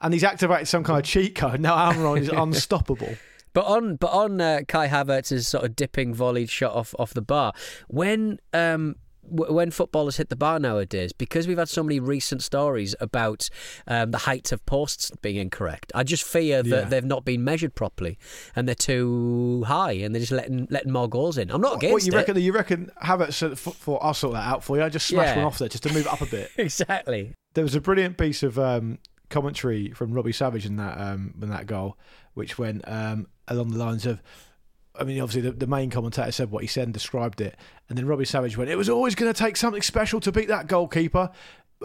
and 0.00 0.14
he's 0.14 0.24
activated 0.24 0.66
some 0.66 0.82
kind 0.82 0.98
of 0.98 1.04
cheat 1.04 1.34
code. 1.34 1.60
Now 1.60 1.76
Almiron 1.76 2.20
is 2.20 2.28
unstoppable. 2.32 3.16
But 3.52 3.66
on 3.66 3.96
but 3.96 4.10
on 4.10 4.40
uh, 4.40 4.60
Kai 4.66 4.88
Havertz's 4.88 5.46
sort 5.46 5.64
of 5.64 5.76
dipping 5.76 6.14
volleyed 6.14 6.50
shot 6.50 6.74
off 6.74 6.94
off 6.98 7.12
the 7.12 7.22
bar, 7.22 7.52
when 7.88 8.40
um 8.52 8.96
when 9.28 9.70
footballers 9.70 10.16
hit 10.16 10.28
the 10.28 10.36
bar 10.36 10.58
nowadays, 10.58 11.12
because 11.12 11.46
we've 11.48 11.58
had 11.58 11.68
so 11.68 11.82
many 11.82 12.00
recent 12.00 12.42
stories 12.42 12.94
about 13.00 13.48
um, 13.86 14.10
the 14.10 14.18
height 14.18 14.52
of 14.52 14.64
posts 14.66 15.10
being 15.22 15.36
incorrect, 15.36 15.92
I 15.94 16.02
just 16.04 16.24
fear 16.24 16.62
that 16.62 16.68
Yeah. 16.68 16.84
they've 16.88 17.04
not 17.04 17.24
been 17.24 17.44
measured 17.44 17.74
properly 17.74 18.18
and 18.54 18.66
they're 18.68 18.74
too 18.74 19.64
high 19.66 19.92
and 19.92 20.14
they're 20.14 20.20
just 20.20 20.32
letting 20.32 20.66
letting 20.70 20.92
more 20.92 21.08
goals 21.08 21.38
in. 21.38 21.50
I'm 21.50 21.60
not 21.60 21.76
against 21.76 21.92
what 21.92 22.04
you 22.06 22.12
it. 22.12 22.16
reckon? 22.16 22.40
You 22.40 22.52
reckon 22.52 22.90
Havertz 23.02 23.56
"For- 23.58 24.02
I'll 24.02 24.14
sort 24.14 24.34
that 24.34 24.46
out 24.46 24.62
for 24.64 24.76
you. 24.76 24.82
I 24.82 24.88
just 24.88 25.06
smashed 25.06 25.30
Yeah. 25.30 25.36
one 25.36 25.46
off 25.46 25.58
there 25.58 25.68
just 25.68 25.82
to 25.84 25.92
move 25.92 26.06
it 26.06 26.12
up 26.12 26.20
a 26.20 26.26
bit. 26.26 26.50
exactly. 26.58 27.32
There 27.54 27.64
was 27.64 27.74
a 27.74 27.80
brilliant 27.80 28.18
piece 28.18 28.42
of 28.42 28.58
um, 28.58 28.98
commentary 29.30 29.90
from 29.92 30.12
Robbie 30.12 30.32
Savage 30.32 30.66
in 30.66 30.76
that 30.76 30.98
um, 31.00 31.34
in 31.40 31.48
that 31.50 31.66
goal, 31.66 31.96
which 32.34 32.58
went 32.58 32.82
um, 32.86 33.26
along 33.48 33.70
the 33.70 33.78
lines 33.78 34.06
of. 34.06 34.22
I 34.96 35.04
mean, 35.04 35.20
obviously, 35.20 35.50
the, 35.50 35.56
the 35.56 35.66
main 35.66 35.90
commentator 35.90 36.30
said 36.30 36.50
what 36.50 36.62
he 36.62 36.68
said 36.68 36.84
and 36.84 36.94
described 36.94 37.40
it, 37.40 37.56
and 37.88 37.98
then 37.98 38.06
Robbie 38.06 38.24
Savage 38.24 38.56
went, 38.56 38.70
"It 38.70 38.76
was 38.76 38.88
always 38.88 39.14
going 39.14 39.32
to 39.32 39.38
take 39.38 39.56
something 39.56 39.82
special 39.82 40.20
to 40.20 40.30
beat 40.30 40.48
that 40.48 40.66
goalkeeper." 40.68 41.30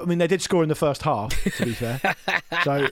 I 0.01 0.05
mean, 0.05 0.17
they 0.17 0.27
did 0.27 0.41
score 0.41 0.63
in 0.63 0.69
the 0.69 0.75
first 0.75 1.03
half. 1.03 1.31
To 1.57 1.65
be 1.65 1.73
fair, 1.73 1.99
so 2.63 2.87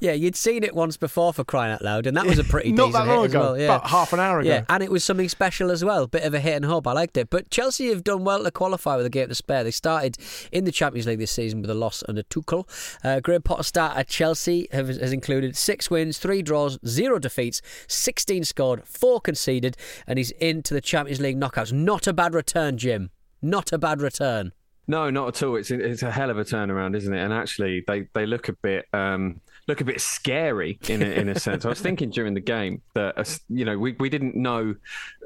yeah, 0.00 0.12
you'd 0.12 0.36
seen 0.36 0.62
it 0.62 0.74
once 0.74 0.96
before 0.96 1.32
for 1.32 1.44
crying 1.44 1.72
out 1.72 1.82
loud, 1.82 2.06
and 2.06 2.16
that 2.16 2.26
was 2.26 2.38
a 2.38 2.44
pretty 2.44 2.72
not 2.72 2.86
decent 2.86 3.06
that 3.06 3.14
long 3.14 3.24
ago, 3.26 3.40
well. 3.40 3.58
Yeah. 3.58 3.64
about 3.66 3.88
half 3.88 4.12
an 4.12 4.20
hour 4.20 4.40
ago. 4.40 4.48
Yeah, 4.48 4.64
and 4.68 4.82
it 4.82 4.90
was 4.90 5.04
something 5.04 5.28
special 5.28 5.70
as 5.70 5.84
well. 5.84 6.06
Bit 6.06 6.24
of 6.24 6.34
a 6.34 6.40
hit 6.40 6.54
and 6.54 6.64
hope. 6.64 6.86
I 6.86 6.92
liked 6.92 7.16
it. 7.16 7.30
But 7.30 7.50
Chelsea 7.50 7.88
have 7.88 8.04
done 8.04 8.24
well 8.24 8.42
to 8.44 8.50
qualify 8.50 8.96
with 8.96 9.06
a 9.06 9.10
game 9.10 9.28
to 9.28 9.34
spare. 9.34 9.64
They 9.64 9.70
started 9.70 10.16
in 10.52 10.64
the 10.64 10.72
Champions 10.72 11.06
League 11.06 11.18
this 11.18 11.30
season 11.30 11.60
with 11.60 11.70
a 11.70 11.74
loss 11.74 12.02
under 12.08 12.22
Tuchel. 12.24 12.66
Uh, 13.04 13.20
Graham 13.20 13.42
Potter's 13.42 13.66
start 13.66 13.96
at 13.96 14.08
Chelsea 14.08 14.68
have, 14.72 14.88
has 14.88 15.12
included 15.12 15.56
six 15.56 15.90
wins, 15.90 16.18
three 16.18 16.42
draws, 16.42 16.78
zero 16.86 17.18
defeats, 17.18 17.62
16 17.88 18.44
scored, 18.44 18.86
four 18.86 19.20
conceded, 19.20 19.76
and 20.06 20.18
he's 20.18 20.30
into 20.32 20.74
the 20.74 20.80
Champions 20.80 21.20
League 21.20 21.38
knockouts. 21.38 21.72
Not 21.72 22.06
a 22.06 22.12
bad 22.12 22.34
return, 22.34 22.78
Jim. 22.78 23.10
Not 23.42 23.72
a 23.72 23.78
bad 23.78 24.00
return. 24.00 24.52
No, 24.88 25.10
not 25.10 25.28
at 25.28 25.42
all. 25.42 25.56
It's 25.56 25.70
it's 25.70 26.02
a 26.02 26.10
hell 26.10 26.30
of 26.30 26.38
a 26.38 26.44
turnaround, 26.44 26.96
isn't 26.96 27.12
it? 27.12 27.20
And 27.20 27.32
actually, 27.32 27.82
they, 27.86 28.06
they 28.14 28.24
look 28.26 28.48
a 28.48 28.52
bit 28.52 28.86
um, 28.92 29.40
look 29.66 29.80
a 29.80 29.84
bit 29.84 30.00
scary 30.00 30.78
in 30.88 31.02
a, 31.02 31.06
in 31.06 31.28
a 31.28 31.40
sense. 31.40 31.64
I 31.64 31.68
was 31.68 31.80
thinking 31.80 32.10
during 32.10 32.34
the 32.34 32.40
game 32.40 32.82
that 32.94 33.18
uh, 33.18 33.24
you 33.48 33.64
know 33.64 33.76
we, 33.76 33.96
we 33.98 34.08
didn't 34.08 34.36
know 34.36 34.76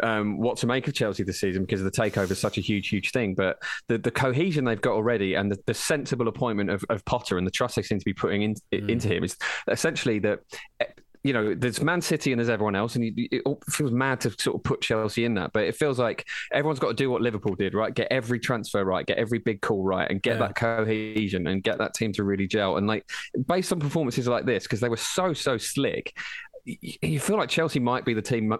um, 0.03 0.38
what 0.38 0.57
to 0.59 0.66
make 0.66 0.88
of 0.88 0.94
Chelsea 0.94 1.25
this 1.25 1.40
season 1.40 1.64
because 1.64 1.83
the 1.83 1.90
takeover 1.90 2.31
is 2.31 2.38
such 2.38 2.57
a 2.57 2.62
huge 2.62 2.88
huge 2.88 3.11
thing. 3.12 3.35
But 3.35 3.62
the, 3.88 3.99
the 3.99 4.11
cohesion 4.11 4.64
they've 4.64 4.81
got 4.81 4.94
already 4.94 5.35
and 5.35 5.53
the, 5.53 5.59
the 5.66 5.75
sensible 5.75 6.29
appointment 6.29 6.70
of, 6.70 6.83
of 6.88 7.05
Potter 7.05 7.37
and 7.37 7.46
the 7.46 7.51
trust 7.51 7.77
they 7.77 7.83
seem 7.83 7.99
to 7.99 8.05
be 8.05 8.14
putting 8.14 8.42
in, 8.42 8.55
Mm. 8.73 8.88
into 8.88 9.09
him 9.09 9.25
is 9.25 9.37
essentially 9.68 10.20
that 10.20 10.40
you 11.22 11.33
know, 11.33 11.54
there's 11.54 11.80
Man 11.83 12.00
City 12.00 12.33
and 12.33 12.38
there's 12.38 12.48
everyone 12.48 12.74
else, 12.74 12.96
and 12.96 13.04
you, 13.04 13.12
it 13.30 13.42
feels 13.68 13.90
mad 13.90 14.20
to 14.22 14.30
sort 14.38 14.56
of 14.56 14.62
put 14.62 14.80
Chelsea 14.80 15.24
in 15.24 15.35
that. 15.35 15.52
But 15.52 15.64
it 15.64 15.76
feels 15.76 15.98
like 15.98 16.26
everyone's 16.52 16.78
got 16.78 16.88
to 16.88 16.94
do 16.94 17.11
what 17.11 17.20
Liverpool 17.20 17.54
did, 17.54 17.74
right? 17.74 17.94
Get 17.94 18.09
every 18.11 18.38
transfer 18.40 18.85
right, 18.85 19.06
get 19.06 19.18
every 19.18 19.38
big 19.38 19.61
call 19.61 19.83
right, 19.83 20.11
and 20.11 20.22
get 20.22 20.35
Yeah. 20.38 20.46
that 20.46 20.54
cohesion 20.56 21.46
and 21.46 21.62
get 21.62 21.78
that 21.78 21.94
team 21.94 22.12
to 22.14 22.24
really 22.24 22.46
gel. 22.46 22.76
And 22.76 22.87
like, 22.87 23.04
based 23.46 23.72
on 23.72 23.80
performances 23.80 24.26
like 24.28 24.46
this, 24.46 24.62
because 24.62 24.80
they 24.80 24.88
were 24.88 24.96
so 24.96 25.33
so 25.35 25.59
slick, 25.59 26.16
you 26.80 27.20
feel 27.20 27.37
like 27.37 27.48
Chelsea 27.48 27.78
might 27.78 28.04
be 28.04 28.14
the 28.14 28.22
team 28.22 28.56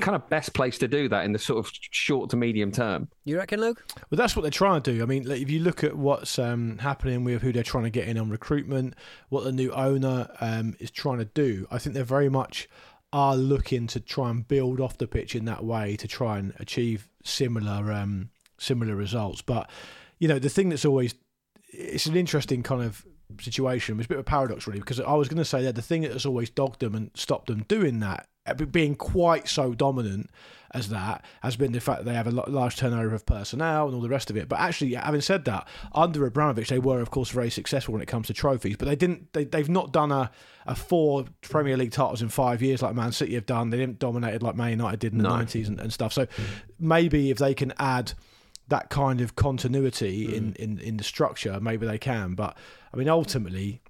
kind 0.00 0.16
of 0.16 0.28
best 0.28 0.54
place 0.54 0.78
to 0.78 0.88
do 0.88 1.08
that 1.08 1.24
in 1.24 1.32
the 1.32 1.38
sort 1.38 1.64
of 1.64 1.72
short 1.90 2.30
to 2.30 2.36
medium 2.36 2.72
term. 2.72 3.08
You 3.24 3.36
reckon, 3.36 3.60
Luke? 3.60 3.84
Well, 4.10 4.16
that's 4.16 4.34
what 4.36 4.42
they're 4.42 4.50
trying 4.50 4.82
to 4.82 4.92
do. 4.92 5.02
I 5.02 5.06
mean, 5.06 5.30
if 5.30 5.50
you 5.50 5.60
look 5.60 5.84
at 5.84 5.96
what's 5.96 6.38
um, 6.38 6.78
happening 6.78 7.24
with 7.24 7.42
who 7.42 7.52
they're 7.52 7.62
trying 7.62 7.84
to 7.84 7.90
get 7.90 8.08
in 8.08 8.18
on 8.18 8.30
recruitment, 8.30 8.94
what 9.28 9.44
the 9.44 9.52
new 9.52 9.70
owner 9.72 10.28
um, 10.40 10.74
is 10.80 10.90
trying 10.90 11.18
to 11.18 11.24
do, 11.24 11.66
I 11.70 11.78
think 11.78 11.94
they're 11.94 12.04
very 12.04 12.28
much 12.28 12.68
are 13.12 13.36
looking 13.36 13.86
to 13.86 14.00
try 14.00 14.28
and 14.28 14.46
build 14.48 14.80
off 14.80 14.98
the 14.98 15.06
pitch 15.06 15.36
in 15.36 15.44
that 15.44 15.64
way 15.64 15.94
to 15.96 16.08
try 16.08 16.36
and 16.36 16.52
achieve 16.58 17.08
similar 17.22 17.92
um, 17.92 18.30
similar 18.58 18.96
results. 18.96 19.40
But 19.40 19.70
you 20.18 20.26
know, 20.26 20.40
the 20.40 20.48
thing 20.48 20.68
that's 20.68 20.84
always 20.84 21.14
it's 21.68 22.06
an 22.06 22.16
interesting 22.16 22.62
kind 22.62 22.82
of 22.82 23.06
situation. 23.40 23.98
It's 23.98 24.06
a 24.06 24.08
bit 24.08 24.18
of 24.18 24.22
a 24.22 24.24
paradox, 24.24 24.66
really, 24.66 24.80
because 24.80 25.00
I 25.00 25.14
was 25.14 25.28
going 25.28 25.38
to 25.38 25.44
say 25.44 25.62
that 25.64 25.74
the 25.74 25.82
thing 25.82 26.02
that 26.02 26.12
has 26.12 26.26
always 26.26 26.50
dogged 26.50 26.80
them 26.80 26.94
and 26.94 27.10
stopped 27.14 27.46
them 27.48 27.64
doing 27.68 28.00
that, 28.00 28.26
uh, 28.46 28.54
being 28.54 28.94
quite 28.94 29.48
so 29.48 29.74
dominant 29.74 30.30
as 30.72 30.88
that, 30.88 31.24
has 31.42 31.56
been 31.56 31.72
the 31.72 31.80
fact 31.80 32.00
that 32.00 32.04
they 32.04 32.14
have 32.14 32.26
a 32.26 32.30
large 32.30 32.76
turnover 32.76 33.14
of 33.14 33.24
personnel 33.24 33.86
and 33.86 33.94
all 33.94 34.00
the 34.00 34.08
rest 34.08 34.28
of 34.28 34.36
it. 34.36 34.48
But 34.48 34.58
actually, 34.60 34.94
having 34.94 35.20
said 35.20 35.44
that, 35.46 35.66
under 35.94 36.26
Abramovich, 36.26 36.68
they 36.68 36.78
were, 36.80 37.00
of 37.00 37.10
course, 37.10 37.30
very 37.30 37.50
successful 37.50 37.92
when 37.92 38.02
it 38.02 38.06
comes 38.08 38.26
to 38.26 38.34
trophies. 38.34 38.76
But 38.76 38.86
they 38.86 38.96
didn't. 38.96 39.32
They, 39.32 39.44
they've 39.44 39.68
not 39.68 39.92
done 39.92 40.10
a, 40.12 40.30
a 40.66 40.74
four 40.74 41.24
Premier 41.42 41.76
League 41.76 41.92
titles 41.92 42.22
in 42.22 42.28
five 42.28 42.60
years 42.60 42.82
like 42.82 42.94
Man 42.94 43.12
City 43.12 43.34
have 43.34 43.46
done. 43.46 43.70
They 43.70 43.78
didn't 43.78 43.98
dominate 43.98 44.42
like 44.42 44.56
Man 44.56 44.70
United 44.70 45.00
did 45.00 45.12
in 45.12 45.18
the 45.18 45.24
No. 45.24 45.36
nineties 45.36 45.68
and, 45.68 45.80
and 45.80 45.92
stuff. 45.92 46.12
So 46.12 46.26
maybe 46.78 47.30
if 47.30 47.38
they 47.38 47.54
can 47.54 47.72
add 47.78 48.12
that 48.68 48.90
kind 48.90 49.20
of 49.20 49.36
continuity 49.36 50.34
in, 50.34 50.54
in, 50.54 50.78
in 50.78 50.96
the 50.96 51.04
structure, 51.04 51.60
maybe 51.60 51.86
they 51.86 51.98
can. 51.98 52.34
But 52.34 52.56
I 52.92 52.96
mean, 52.96 53.08
ultimately, 53.08 53.82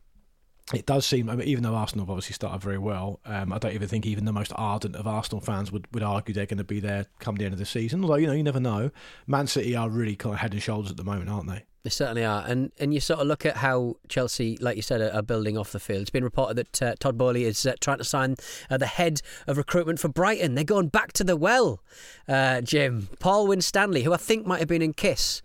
it 0.72 0.86
does 0.86 1.06
seem. 1.06 1.28
I 1.28 1.36
mean, 1.36 1.46
even 1.46 1.62
though 1.62 1.74
Arsenal 1.74 2.06
have 2.06 2.10
obviously 2.10 2.34
started 2.34 2.62
very 2.62 2.78
well, 2.78 3.20
um, 3.24 3.52
I 3.52 3.58
don't 3.58 3.74
even 3.74 3.88
think 3.88 4.06
even 4.06 4.24
the 4.24 4.32
most 4.32 4.52
ardent 4.56 4.96
of 4.96 5.06
Arsenal 5.06 5.40
fans 5.40 5.70
would, 5.70 5.86
would 5.92 6.02
argue 6.02 6.34
they're 6.34 6.46
going 6.46 6.58
to 6.58 6.64
be 6.64 6.80
there 6.80 7.06
come 7.18 7.36
the 7.36 7.44
end 7.44 7.52
of 7.52 7.58
the 7.58 7.66
season. 7.66 8.02
Although 8.02 8.16
you 8.16 8.26
know, 8.26 8.32
you 8.32 8.42
never 8.42 8.60
know. 8.60 8.90
Man 9.26 9.46
City 9.46 9.76
are 9.76 9.90
really 9.90 10.16
kind 10.16 10.34
of 10.34 10.40
head 10.40 10.52
and 10.52 10.62
shoulders 10.62 10.90
at 10.90 10.96
the 10.96 11.04
moment, 11.04 11.28
aren't 11.28 11.48
they? 11.48 11.64
They 11.84 11.90
certainly 11.90 12.24
are, 12.24 12.42
and 12.46 12.72
and 12.80 12.94
you 12.94 13.00
sort 13.00 13.20
of 13.20 13.26
look 13.26 13.44
at 13.44 13.58
how 13.58 13.96
Chelsea, 14.08 14.56
like 14.58 14.76
you 14.76 14.80
said, 14.80 15.02
are, 15.02 15.12
are 15.12 15.22
building 15.22 15.58
off 15.58 15.70
the 15.70 15.78
field. 15.78 16.00
It's 16.00 16.08
been 16.08 16.24
reported 16.24 16.56
that 16.56 16.82
uh, 16.82 16.94
Todd 16.98 17.18
Boehly 17.18 17.44
is 17.44 17.66
uh, 17.66 17.74
trying 17.78 17.98
to 17.98 18.04
sign 18.04 18.36
uh, 18.70 18.78
the 18.78 18.86
head 18.86 19.20
of 19.46 19.58
recruitment 19.58 20.00
for 20.00 20.08
Brighton. 20.08 20.54
They're 20.54 20.64
going 20.64 20.88
back 20.88 21.12
to 21.12 21.24
the 21.24 21.36
well, 21.36 21.82
uh, 22.26 22.62
Jim 22.62 23.10
Paul 23.20 23.46
Winstanley, 23.48 24.02
who 24.02 24.14
I 24.14 24.16
think 24.16 24.46
might 24.46 24.60
have 24.60 24.68
been 24.68 24.80
in 24.80 24.94
Kiss. 24.94 25.42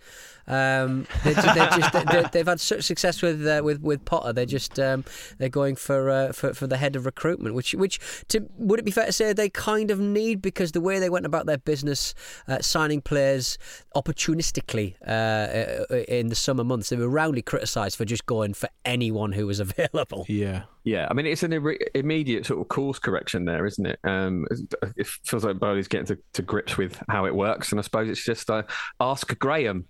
Um, 0.49 1.05
they, 1.23 1.33
they 1.33 1.41
just 1.43 1.93
they, 1.93 2.23
they've 2.31 2.47
had 2.47 2.59
such 2.59 2.83
success 2.83 3.21
with 3.21 3.45
uh, 3.45 3.61
with 3.63 3.81
with 3.81 4.03
Potter. 4.03 4.33
They're 4.33 4.45
just 4.45 4.79
um, 4.79 5.05
they're 5.37 5.47
going 5.47 5.75
for, 5.75 6.09
uh, 6.09 6.31
for 6.31 6.53
for 6.53 6.65
the 6.65 6.77
head 6.77 6.95
of 6.95 7.05
recruitment, 7.05 7.53
which 7.53 7.73
which 7.75 7.99
to, 8.29 8.47
would 8.57 8.79
it 8.79 8.85
be 8.85 8.91
fair 8.91 9.05
to 9.05 9.13
say 9.13 9.31
they 9.31 9.49
kind 9.49 9.91
of 9.91 9.99
need 9.99 10.41
because 10.41 10.71
the 10.71 10.81
way 10.81 10.99
they 10.99 11.09
went 11.09 11.25
about 11.27 11.45
their 11.45 11.59
business, 11.59 12.15
uh, 12.47 12.59
signing 12.59 13.01
players 13.01 13.57
opportunistically 13.95 14.95
uh, 15.07 15.93
uh, 15.93 16.03
in 16.07 16.29
the 16.29 16.35
summer 16.35 16.63
months, 16.63 16.89
they 16.89 16.95
were 16.95 17.09
roundly 17.09 17.41
criticised 17.41 17.95
for 17.95 18.05
just 18.05 18.25
going 18.25 18.53
for 18.53 18.69
anyone 18.85 19.31
who 19.33 19.45
was 19.45 19.59
available. 19.59 20.25
Yeah. 20.27 20.63
Yeah, 20.85 21.07
I 21.11 21.13
mean 21.13 21.27
it's 21.27 21.43
an 21.43 21.53
immediate 21.93 22.45
sort 22.47 22.61
of 22.61 22.69
course 22.69 22.97
correction 22.97 23.45
there, 23.45 23.65
isn't 23.65 23.85
it? 23.85 23.99
Um, 24.03 24.47
it 24.95 25.05
feels 25.05 25.43
like 25.43 25.59
Boehly's 25.59 25.87
getting 25.87 26.07
to, 26.07 26.17
to 26.33 26.41
grips 26.41 26.77
with 26.77 26.99
how 27.09 27.25
it 27.25 27.35
works, 27.35 27.71
and 27.71 27.79
I 27.79 27.83
suppose 27.83 28.09
it's 28.09 28.23
just 28.23 28.49
uh, 28.49 28.63
ask 28.99 29.37
Graham 29.37 29.85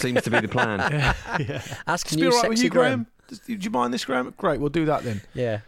seems 0.00 0.22
to 0.22 0.30
be 0.30 0.40
the 0.40 0.48
plan. 0.48 0.78
yeah. 0.92 1.14
yeah. 1.38 1.62
Ask 1.86 2.06
Just 2.06 2.16
be 2.16 2.22
new 2.22 2.30
all 2.32 2.40
right 2.40 2.48
with 2.48 2.58
sexy 2.58 2.64
you, 2.64 2.70
Graham. 2.70 3.06
Does- 3.28 3.38
Do 3.40 3.54
you 3.54 3.70
mind 3.70 3.94
this, 3.94 4.04
Graham? 4.04 4.34
Great, 4.36 4.60
we'll 4.60 4.70
do 4.70 4.84
that 4.86 5.02
then. 5.04 5.22
Yeah. 5.34 5.60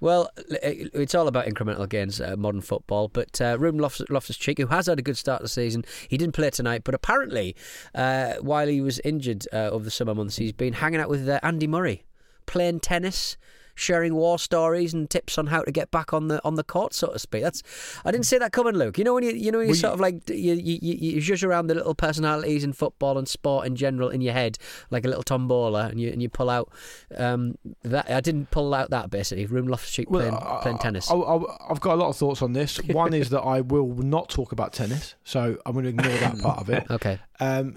Well, 0.00 0.30
it's 0.48 1.14
all 1.16 1.26
about 1.26 1.46
incremental 1.46 1.88
gains, 1.88 2.20
uh, 2.20 2.36
modern 2.36 2.60
football. 2.60 3.08
But 3.08 3.40
uh, 3.40 3.56
Ruben 3.58 3.80
Loftus 3.80 4.36
Cheek, 4.36 4.58
who 4.58 4.68
has 4.68 4.86
had 4.86 4.98
a 5.00 5.02
good 5.02 5.16
start 5.16 5.40
to 5.40 5.44
the 5.44 5.48
season, 5.48 5.84
he 6.08 6.16
didn't 6.16 6.34
play 6.36 6.50
tonight, 6.50 6.82
but 6.84 6.94
apparently, 6.94 7.56
uh, 7.96 8.34
while 8.40 8.68
he 8.68 8.80
was 8.80 9.00
injured 9.00 9.46
uh, 9.52 9.70
over 9.70 9.84
the 9.84 9.90
summer 9.90 10.14
months, 10.14 10.36
he's 10.36 10.52
been 10.52 10.74
hanging 10.74 11.00
out 11.00 11.08
with 11.08 11.28
uh, 11.28 11.40
Andy 11.42 11.66
Murray, 11.66 12.04
playing 12.46 12.78
tennis. 12.80 13.36
Sharing 13.78 14.14
war 14.14 14.38
stories 14.38 14.92
and 14.94 15.08
tips 15.08 15.38
on 15.38 15.46
how 15.46 15.62
to 15.62 15.72
get 15.72 15.90
back 15.90 16.12
on 16.12 16.28
the 16.28 16.44
on 16.44 16.56
the 16.56 16.64
court, 16.64 16.94
so 16.94 17.08
to 17.08 17.18
speak. 17.18 17.42
That's 17.42 17.62
I 18.04 18.10
didn't 18.10 18.26
see 18.26 18.38
that 18.38 18.52
coming, 18.52 18.74
Luke. 18.74 18.98
You 18.98 19.04
know 19.04 19.14
when 19.14 19.24
you 19.24 19.32
you 19.32 19.52
know 19.52 19.58
when 19.58 19.68
you 19.68 19.74
sort 19.74 19.94
of 19.94 20.00
like 20.00 20.28
you, 20.28 20.54
you 20.54 20.78
you 20.82 21.20
zhuzh 21.20 21.44
around 21.44 21.68
the 21.68 21.74
little 21.74 21.94
personalities 21.94 22.64
in 22.64 22.72
football 22.72 23.18
and 23.18 23.28
sport 23.28 23.66
in 23.66 23.76
general 23.76 24.08
in 24.08 24.20
your 24.20 24.34
head 24.34 24.58
like 24.90 25.04
a 25.04 25.08
little 25.08 25.22
tombola, 25.22 25.86
and 25.88 26.00
you 26.00 26.10
and 26.10 26.20
you 26.22 26.28
pull 26.28 26.50
out 26.50 26.72
um, 27.16 27.56
that. 27.82 28.10
I 28.10 28.20
didn't 28.20 28.50
pull 28.50 28.74
out 28.74 28.90
that 28.90 29.10
basically. 29.10 29.46
Ruben 29.46 29.70
Loftus 29.70 29.90
Cheek 29.90 30.08
playing 30.08 30.34
I- 30.34 30.60
playing 30.62 30.78
tennis. 30.78 31.10
I, 31.10 31.14
I, 31.14 31.70
I've 31.70 31.80
got 31.80 31.94
a 31.94 31.96
lot 31.96 32.08
of 32.08 32.16
thoughts 32.16 32.42
on 32.42 32.52
this. 32.52 32.78
One 32.86 33.14
is 33.14 33.30
that 33.30 33.42
I 33.42 33.60
will 33.60 33.94
not 33.94 34.28
talk 34.28 34.52
about 34.52 34.72
tennis, 34.72 35.14
so 35.24 35.58
I'm 35.64 35.72
going 35.72 35.84
to 35.84 35.90
ignore 35.90 36.16
that 36.18 36.38
part 36.42 36.60
of 36.60 36.70
it. 36.70 36.86
Okay. 36.90 37.18
Um, 37.40 37.76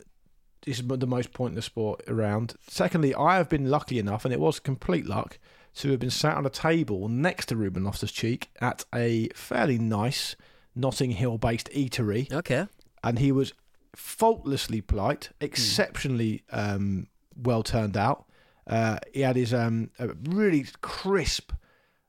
this 0.66 0.80
is 0.80 0.88
the 0.88 1.08
most 1.08 1.34
pointless 1.34 1.66
sport 1.66 2.04
around. 2.08 2.54
Secondly, 2.68 3.16
I 3.16 3.38
have 3.38 3.50
been 3.50 3.70
lucky 3.70 3.98
enough, 3.98 4.26
and 4.26 4.34
it 4.34 4.40
was 4.40 4.60
complete 4.60 5.08
luck, 5.08 5.40
to 5.76 5.92
have 5.92 6.00
been 6.00 6.10
sat 6.10 6.36
on 6.36 6.46
a 6.46 6.50
table 6.50 7.08
next 7.08 7.48
to 7.48 7.56
Ruben 7.56 7.84
Loftus 7.84 8.12
Cheek 8.12 8.50
at 8.60 8.86
a 8.94 9.30
fairly 9.30 9.78
nice 9.78 10.36
Notting 10.76 11.12
Hill 11.12 11.38
based 11.38 11.70
eatery. 11.72 12.32
Okay. 12.32 12.66
And 13.04 13.20
he 13.20 13.32
was 13.32 13.54
faultlessly 13.96 14.82
polite, 14.82 15.30
exceptionally 15.40 16.44
um, 16.52 17.08
well 17.36 17.64
turned 17.64 17.98
out. 17.98 18.26
Uh, 18.68 18.98
he 19.14 19.22
had 19.22 19.36
his 19.36 19.54
um, 19.54 19.90
a 20.00 20.10
really 20.30 20.66
crisp, 20.82 21.52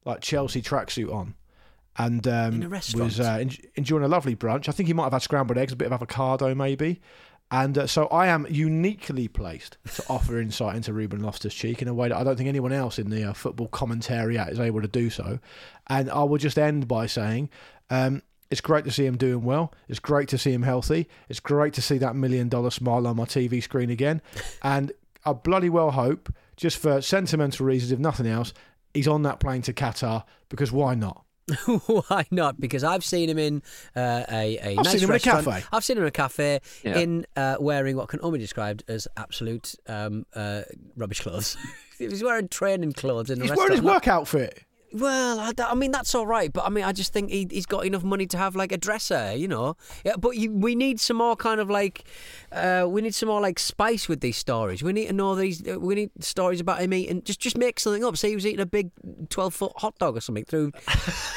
like 0.05 0.21
Chelsea 0.21 0.63
tracksuit 0.63 1.13
on. 1.13 1.35
And 1.97 2.27
um, 2.27 2.55
In 2.55 2.63
a 2.63 2.69
restaurant? 2.69 3.05
was 3.05 3.21
uh, 3.21 3.39
en- 3.41 3.51
enjoying 3.75 4.05
a 4.05 4.09
lovely 4.09 4.35
brunch. 4.35 4.69
I 4.69 4.73
think 4.73 4.87
he 4.87 4.93
might 4.95 5.05
have 5.05 5.13
had 5.13 5.23
scrambled 5.23 5.59
eggs, 5.59 5.73
a 5.73 5.77
bit 5.77 5.87
of 5.87 5.93
avocado, 5.93 6.55
maybe. 6.55 7.01
And 7.53 7.77
uh, 7.77 7.87
so 7.87 8.07
I 8.07 8.29
am 8.29 8.47
uniquely 8.49 9.29
placed 9.29 9.77
to 9.97 10.05
offer 10.09 10.41
insight 10.41 10.75
into 10.75 10.95
Ruben 10.95 11.23
Loftus 11.23 11.53
Cheek 11.53 11.83
in 11.83 11.87
a 11.87 11.93
way 11.93 12.09
that 12.09 12.17
I 12.17 12.25
don't 12.25 12.37
think 12.37 12.49
anyone 12.49 12.73
else 12.73 12.99
in 12.99 13.11
the 13.11 13.25
uh, 13.25 13.33
football 13.35 13.69
commentariat 13.69 14.51
is 14.51 14.59
able 14.59 14.81
to 14.81 14.89
do 14.89 15.11
so. 15.11 15.39
And 15.89 16.11
I 16.11 16.23
will 16.25 16.39
just 16.39 16.59
end 16.59 16.89
by 16.89 17.07
saying 17.07 17.51
um, 17.91 18.23
it's 18.51 18.63
great 18.63 18.87
to 18.87 18.91
see 18.91 19.05
him 19.05 19.19
doing 19.19 19.45
well. 19.45 19.71
It's 19.87 20.01
great 20.01 20.29
to 20.29 20.39
see 20.39 20.53
him 20.53 20.63
healthy. 20.63 21.09
It's 21.29 21.41
great 21.41 21.75
to 21.75 21.83
see 21.83 21.99
that 21.99 22.17
million 22.17 22.49
dollar 22.49 22.71
smile 22.71 23.07
on 23.07 23.17
my 23.17 23.25
TV 23.27 23.63
screen 23.63 23.91
again. 23.91 24.23
And 24.63 24.91
I 25.27 25.35
bloody 25.35 25.69
well 25.69 25.91
hope, 25.91 26.33
just 26.57 26.79
for 26.79 27.03
sentimental 27.03 27.67
reasons, 27.67 27.93
if 27.93 27.99
nothing 27.99 28.27
else, 28.27 28.55
he's 28.95 29.09
on 29.09 29.25
that 29.25 29.41
plane 29.41 29.61
to 29.63 29.75
Qatar 29.75 30.25
because 30.49 30.73
why 30.73 30.95
not? 30.95 31.23
Why 31.87 32.25
not? 32.31 32.61
Because 32.61 32.85
I've 32.85 33.05
seen 33.05 33.29
him 33.29 33.39
in 33.39 33.63
uh, 33.97 34.25
a, 34.31 34.59
a 34.59 34.71
I've 34.71 34.77
nice 34.77 34.93
seen 34.93 35.01
him 35.03 35.11
in 35.11 35.17
a 35.17 35.21
cafe. 35.21 35.63
I've 35.73 35.85
seen 35.85 35.97
him 35.97 36.05
in 36.05 36.09
a 36.09 36.13
cafe 36.13 36.61
Yeah. 36.85 36.99
in 36.99 37.27
uh, 37.37 37.57
wearing 37.61 37.97
what 37.97 38.09
can 38.09 38.21
only 38.23 38.39
be 38.39 38.45
described 38.45 38.85
as 38.89 39.09
absolute 39.17 39.75
um, 39.89 40.25
uh, 40.35 40.63
rubbish 40.97 41.21
clothes. 41.21 41.57
he 41.99 42.07
was 42.09 42.23
wearing 42.23 42.49
training 42.49 42.93
clothes 42.93 43.31
in 43.31 43.41
a 43.41 43.43
He's 43.43 43.51
restaurant. 43.51 43.71
wearing 43.71 43.83
his 43.83 43.85
not- 43.85 43.95
work 43.95 44.09
outfit. 44.09 44.65
Well, 44.95 45.41
I, 45.41 45.53
I 45.59 45.75
mean 45.75 45.91
that's 45.91 46.15
all 46.15 46.27
right, 46.27 46.53
but 46.53 46.65
I 46.65 46.69
mean 46.69 46.85
I 46.85 46.93
just 46.93 47.13
think 47.13 47.31
he, 47.31 47.47
he's 47.51 47.67
got 47.67 47.87
enough 47.87 48.05
money 48.05 48.27
to 48.27 48.37
have 48.39 48.55
like 48.55 48.73
a 48.73 48.77
dresser, 48.79 49.35
you 49.35 49.49
know. 49.49 49.77
Yeah, 50.05 50.17
but 50.17 50.37
you, 50.37 50.53
we 50.53 50.75
need 50.75 51.01
some 51.01 51.17
more 51.17 51.37
kind 51.37 51.61
of 51.61 51.71
like, 51.71 52.05
uh, 52.53 52.87
we 52.89 53.01
need 53.03 53.15
some 53.15 53.29
more 53.29 53.41
like 53.41 53.59
spice 53.59 54.09
with 54.09 54.21
these 54.21 54.37
stories. 54.37 54.83
We 54.83 54.93
need 54.93 55.07
to 55.07 55.13
know 55.13 55.35
these. 55.35 55.67
Uh, 55.67 55.79
we 55.81 55.95
need 55.95 56.11
stories 56.21 56.61
about 56.61 56.81
him 56.81 56.93
eating. 56.93 57.23
Just 57.23 57.41
just 57.41 57.57
make 57.57 57.81
something 57.81 58.05
up. 58.05 58.17
Say 58.17 58.29
he 58.31 58.35
was 58.35 58.47
eating 58.47 58.61
a 58.61 58.67
big 58.67 58.91
twelve 59.31 59.55
foot 59.55 59.73
hot 59.77 59.99
dog 59.99 60.17
or 60.17 60.21
something 60.21 60.45
through 60.45 60.73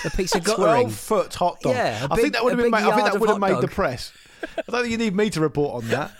a 0.04 0.10
piece 0.12 0.36
of 0.36 0.44
guttering. 0.46 0.65
Twelve 0.88 0.94
foot 0.94 1.34
hot 1.36 1.60
dog. 1.62 1.74
Yeah, 1.76 2.02
a 2.02 2.06
I 2.06 2.08
big- 2.15 2.18
think 2.24 2.34
that 2.34 2.44
would 2.44 2.52
have 2.54 2.62
been. 2.62 2.72
Made, 2.72 2.84
I 2.84 2.96
think 2.96 3.12
that 3.12 3.20
would 3.20 3.30
have 3.30 3.39
made 3.39 3.62
the 3.62 3.68
press. 3.68 4.12
I 4.58 4.71
don't 4.71 4.82
think 4.82 4.91
you 4.91 4.98
need 4.98 5.15
me 5.15 5.30
to 5.32 5.41
report 5.41 5.84
on 5.84 5.89
that. 5.89 6.12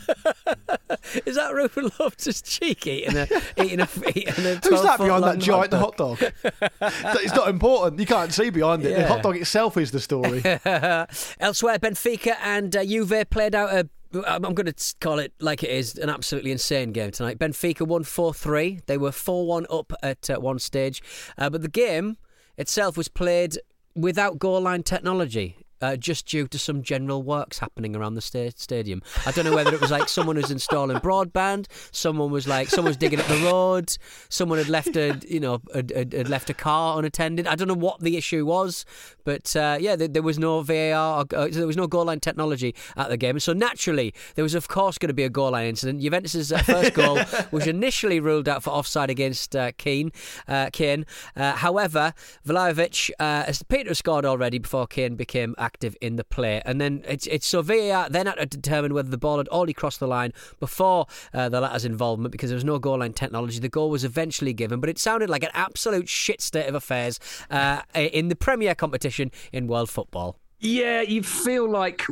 Is 1.26 1.36
that 1.36 1.54
Rupert 1.54 2.00
Loftus 2.00 2.42
cheek 2.42 2.86
eating 2.88 3.16
a 3.18 3.28
eating 3.64 3.80
a 3.80 3.90
eating 4.16 4.46
a 4.46 4.56
Who's 4.56 4.82
that 4.82 4.98
behind 5.00 5.24
that 5.24 5.40
giant 5.40 5.74
hot 5.74 5.98
dog? 5.98 6.22
It's 6.22 7.36
not 7.36 7.50
important. 7.50 8.00
You 8.00 8.06
can't 8.06 8.34
see 8.34 8.50
behind 8.50 8.86
it. 8.86 8.96
The 8.96 9.08
hot 9.08 9.24
dog 9.24 9.38
itself 9.38 9.78
is 9.78 9.92
the 9.92 10.00
story. 10.00 10.42
Elsewhere, 11.40 11.80
Benfica 11.80 12.36
and 12.44 12.76
uh, 12.76 12.84
Juve 12.84 13.30
played 13.30 13.56
out 13.56 13.74
a. 13.74 13.90
I'm 14.28 14.54
going 14.54 14.72
to 14.72 14.96
call 15.02 15.20
it 15.20 15.34
like 15.42 15.62
it 15.62 15.70
is 15.70 15.98
an 15.98 16.10
absolutely 16.10 16.52
insane 16.52 16.94
game 16.94 17.12
tonight. 17.12 17.38
Benfica 17.38 17.86
won 17.86 18.04
4 18.04 18.34
3. 18.34 18.80
They 18.86 18.98
were 18.98 19.12
4 19.12 19.46
1 19.46 19.66
up 19.70 19.92
at 20.02 20.30
uh, 20.30 20.40
one 20.40 20.60
stage. 20.60 21.04
Uh, 21.38 21.50
but 21.50 21.62
the 21.62 21.68
game 21.68 22.16
itself 22.58 22.96
was 22.96 23.10
played 23.10 23.58
without 23.94 24.40
goal 24.40 24.62
line 24.62 24.84
technology. 24.84 25.58
Uh, 25.82 25.96
just 25.96 26.26
due 26.26 26.48
to 26.48 26.58
some 26.58 26.82
general 26.82 27.22
works 27.22 27.60
happening 27.60 27.96
around 27.96 28.16
the 28.16 28.22
sta- 28.22 28.52
stadium. 28.56 29.02
I 29.26 29.32
don't 29.32 29.46
know 29.46 29.54
whether 29.54 29.74
it 29.74 29.82
was 29.82 29.92
like 29.92 30.08
someone 30.08 30.38
was 30.38 30.50
installing 30.50 30.98
broadband, 30.98 31.68
someone 31.92 32.32
was 32.32 32.48
like 32.48 32.70
someone 32.70 32.92
was 32.92 32.98
digging 32.98 33.20
up 33.20 33.28
the 33.28 33.38
road, 33.44 33.96
someone 34.30 34.58
had 34.58 34.70
left 34.70 34.96
a 34.96 35.20
you 35.28 35.40
know 35.40 35.62
had, 35.74 35.92
had 35.92 36.30
left 36.30 36.50
a 36.50 36.54
car 36.54 36.98
unattended. 36.98 37.46
I 37.46 37.56
don't 37.56 37.68
know 37.68 37.74
what 37.74 38.00
the 38.00 38.18
issue 38.18 38.46
was, 38.46 38.86
but 39.26 39.56
uh, 39.56 39.78
yeah, 39.80 39.96
there, 39.96 40.08
there 40.08 40.24
was 40.24 40.40
no 40.40 40.62
VAR, 40.62 41.20
or, 41.20 41.26
uh, 41.36 41.48
there 41.52 41.68
was 41.68 41.78
no 41.78 41.88
goal 41.88 42.06
line 42.06 42.20
technology 42.20 42.74
at 42.96 43.10
the 43.10 43.18
game, 43.18 43.40
so 43.40 43.54
naturally 43.54 44.14
there 44.36 44.44
was 44.44 44.56
of 44.56 44.68
course 44.68 44.98
going 44.98 45.10
to 45.10 45.14
be 45.14 45.24
a 45.24 45.30
goal 45.30 45.52
line 45.52 45.68
incident. 45.68 46.02
Juventus's 46.02 46.52
uh, 46.52 46.60
first 46.60 46.94
goal 46.94 47.20
was 47.52 47.68
initially 47.68 48.20
ruled 48.20 48.48
out 48.48 48.64
for 48.64 48.70
offside 48.70 49.10
against 49.10 49.56
uh, 49.56 49.72
Kean. 49.78 50.12
Uh, 50.48 50.70
Kean, 50.72 51.06
uh, 51.36 51.54
however, 51.54 52.14
Vlahovic, 52.48 53.10
uh, 53.20 53.44
as 53.48 53.64
Peter 53.64 53.94
scored 53.94 54.26
already 54.26 54.58
before 54.60 54.88
Kean 54.88 55.16
became 55.16 55.56
active 55.66 55.98
in 56.00 56.16
the 56.16 56.24
play, 56.24 56.62
and 56.66 56.80
then 56.80 57.04
it's 57.08 57.26
it's 57.28 57.48
so 57.48 57.62
VAR 57.62 58.10
then 58.10 58.28
had 58.28 58.38
to 58.40 58.46
determine 58.46 58.94
whether 58.94 59.10
the 59.10 59.18
ball 59.18 59.38
had 59.38 59.48
already 59.50 59.74
crossed 59.74 60.00
the 60.00 60.08
line 60.08 60.32
before 60.60 61.08
uh, 61.34 61.50
the 61.50 61.60
latter's 61.60 61.86
involvement 61.86 62.32
because 62.32 62.50
there 62.50 62.56
was 62.56 62.64
no 62.64 62.78
goal 62.80 63.00
line 63.00 63.14
technology. 63.14 63.60
The 63.60 63.70
goal 63.70 63.90
was 63.90 64.04
eventually 64.04 64.54
given, 64.54 64.80
but 64.80 64.90
it 64.90 65.00
sounded 65.00 65.30
like 65.30 65.44
an 65.44 65.52
absolute 65.54 66.08
shit 66.08 66.42
state 66.42 66.68
of 66.68 66.76
affairs 66.76 67.20
uh, 67.50 67.82
in 67.96 68.30
the 68.30 68.36
Premier 68.36 68.76
competition 68.76 69.32
in 69.52 69.68
world 69.68 69.90
football. 69.90 70.38
Yeah, 70.60 71.02
you 71.02 71.24
feel 71.24 71.70
like 71.70 72.06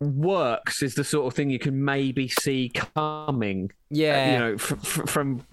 works 0.00 0.82
is 0.82 0.94
the 0.94 1.04
sort 1.04 1.26
of 1.26 1.34
thing 1.34 1.50
you 1.50 1.58
can 1.58 1.84
maybe 1.84 2.28
see 2.28 2.70
coming. 2.74 3.70
Yeah. 3.90 4.14
uh, 4.14 4.32
you 4.32 4.38
know, 4.38 4.58
from 4.58 5.44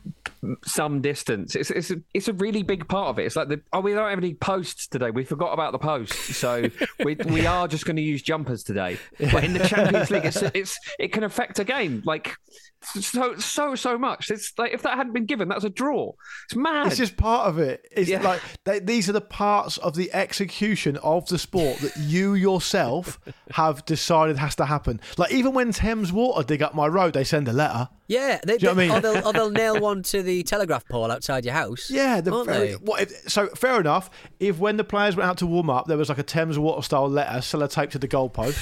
some 0.63 1.01
distance. 1.01 1.55
It's 1.55 1.71
it's 1.71 1.89
a, 1.91 1.95
it's 2.13 2.27
a 2.27 2.33
really 2.33 2.61
big 2.63 2.87
part 2.87 3.09
of 3.09 3.19
it. 3.19 3.25
It's 3.25 3.35
like 3.35 3.47
the 3.49 3.61
oh, 3.73 3.79
we 3.81 3.93
don't 3.93 4.09
have 4.09 4.19
any 4.19 4.35
posts 4.35 4.87
today. 4.87 5.09
We 5.09 5.23
forgot 5.25 5.51
about 5.53 5.71
the 5.71 5.79
posts, 5.79 6.37
so 6.37 6.69
we 7.03 7.15
we 7.15 7.45
are 7.47 7.67
just 7.67 7.85
going 7.85 7.95
to 7.95 8.01
use 8.01 8.21
jumpers 8.21 8.63
today. 8.63 8.97
But 9.19 9.43
in 9.43 9.53
the 9.53 9.59
Champions 9.67 10.11
League, 10.11 10.25
it's 10.25 10.41
it's 10.53 10.77
it 10.99 11.11
can 11.11 11.23
affect 11.23 11.59
a 11.59 11.63
game 11.63 12.03
like 12.05 12.35
so 12.83 13.35
so 13.37 13.73
so 13.75 13.97
much. 13.97 14.29
It's 14.29 14.53
like 14.57 14.71
if 14.73 14.83
that 14.83 14.95
hadn't 14.97 15.13
been 15.13 15.25
given, 15.25 15.47
that's 15.49 15.63
a 15.65 15.69
draw. 15.69 16.11
It's 16.45 16.55
mad. 16.55 16.87
It's 16.87 16.97
just 16.97 17.17
part 17.17 17.47
of 17.47 17.57
it. 17.57 17.87
It's 17.91 18.07
Yeah. 18.09 18.21
like 18.21 18.41
they, 18.63 18.79
these 18.79 19.09
are 19.09 19.13
the 19.13 19.21
parts 19.21 19.77
of 19.79 19.95
the 19.95 20.13
execution 20.13 20.97
of 20.97 21.27
the 21.27 21.39
sport 21.39 21.79
that 21.79 21.97
you 21.97 22.35
yourself 22.35 23.19
have 23.51 23.83
decided 23.85 24.37
has 24.37 24.55
to 24.57 24.65
happen. 24.65 25.01
Like 25.17 25.31
even 25.31 25.53
when 25.53 25.71
Thames 25.71 26.13
Water 26.13 26.45
dig 26.45 26.61
up 26.61 26.75
my 26.75 26.87
road, 26.87 27.13
they 27.15 27.23
send 27.23 27.47
a 27.47 27.53
letter. 27.53 27.89
Yeah, 28.07 28.39
they, 28.45 28.57
Do 28.57 28.67
you 28.67 28.73
know 28.73 28.75
what 28.75 28.83
I 28.83 28.87
they- 28.87 28.87
mean? 28.87 28.97
or, 28.97 29.01
they'll, 29.01 29.27
or 29.27 29.33
they'll 29.33 29.49
nail 29.51 29.79
one 29.89 30.01
to 30.03 30.23
the 30.23 30.43
telegraph 30.43 30.87
pole 30.87 31.11
outside 31.11 31.43
your 31.45 31.53
house. 31.53 31.89
Yeah, 31.89 32.21
the 32.21 32.31
won't 32.31 32.47
very, 32.47 32.67
they? 32.69 32.73
what 32.75 33.01
if, 33.01 33.29
so 33.29 33.47
fair 33.47 33.79
enough. 33.79 34.09
If 34.39 34.57
when 34.59 34.77
the 34.77 34.83
players 34.83 35.15
went 35.15 35.29
out 35.29 35.37
to 35.39 35.45
warm 35.45 35.69
up, 35.69 35.87
there 35.87 35.97
was 35.97 36.09
like 36.09 36.17
a 36.17 36.23
Thames 36.23 36.57
Water 36.57 36.81
style 36.81 37.09
letter 37.09 37.39
sellotaped 37.39 37.91
to 37.91 37.99
the 37.99 38.07
goalpost. 38.07 38.57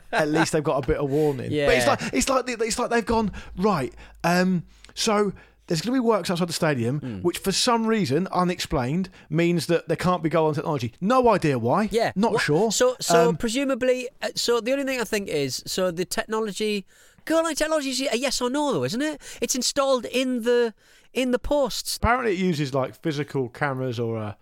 at 0.12 0.28
least 0.28 0.52
they've 0.52 0.62
got 0.64 0.84
a 0.84 0.86
bit 0.86 0.96
of 0.96 1.10
warning. 1.10 1.50
Yeah. 1.50 1.66
But 1.66 1.74
it's 1.76 1.86
like 1.86 2.00
it's 2.14 2.28
like 2.28 2.46
they- 2.46 2.66
it's 2.66 2.78
like 2.78 2.90
they've 2.90 3.04
gone 3.04 3.32
right. 3.56 3.92
Um, 4.24 4.62
so 4.94 5.32
there's 5.66 5.80
going 5.82 5.94
to 5.96 6.00
be 6.00 6.06
works 6.06 6.30
outside 6.30 6.48
the 6.48 6.52
stadium, 6.52 7.00
Hmm. 7.00 7.18
which 7.22 7.38
for 7.38 7.50
some 7.50 7.86
reason 7.86 8.28
unexplained 8.30 9.10
means 9.28 9.66
that 9.66 9.88
there 9.88 9.96
can't 9.96 10.22
be 10.22 10.28
goal 10.28 10.46
on 10.46 10.54
technology. 10.54 10.92
No 11.00 11.28
idea 11.28 11.58
why. 11.58 11.88
Yeah, 11.90 12.12
not 12.14 12.34
What- 12.34 12.42
sure. 12.42 12.70
So, 12.70 12.94
so 13.00 13.30
Um, 13.30 13.36
presumably, 13.36 14.08
uh, 14.22 14.28
so 14.36 14.60
the 14.60 14.70
only 14.72 14.84
thing 14.84 15.00
I 15.00 15.04
think 15.04 15.28
is, 15.28 15.64
so 15.66 15.90
the 15.90 16.04
technology, 16.04 16.86
goal 17.26 17.44
line 17.44 17.54
technology 17.54 17.90
is 17.90 18.00
a 18.00 18.16
yes 18.16 18.40
or 18.40 18.48
no, 18.48 18.72
though, 18.72 18.84
isn't 18.84 19.02
it? 19.02 19.20
It's 19.42 19.54
installed 19.54 20.06
in 20.06 20.42
the 20.42 20.72
in 21.12 21.30
the 21.30 21.38
posts. 21.38 21.96
apparently 21.96 22.32
it 22.32 22.38
uses 22.38 22.74
like 22.74 22.94
physical 22.94 23.48
cameras 23.48 23.98
or 23.98 24.18
uh, 24.18 24.34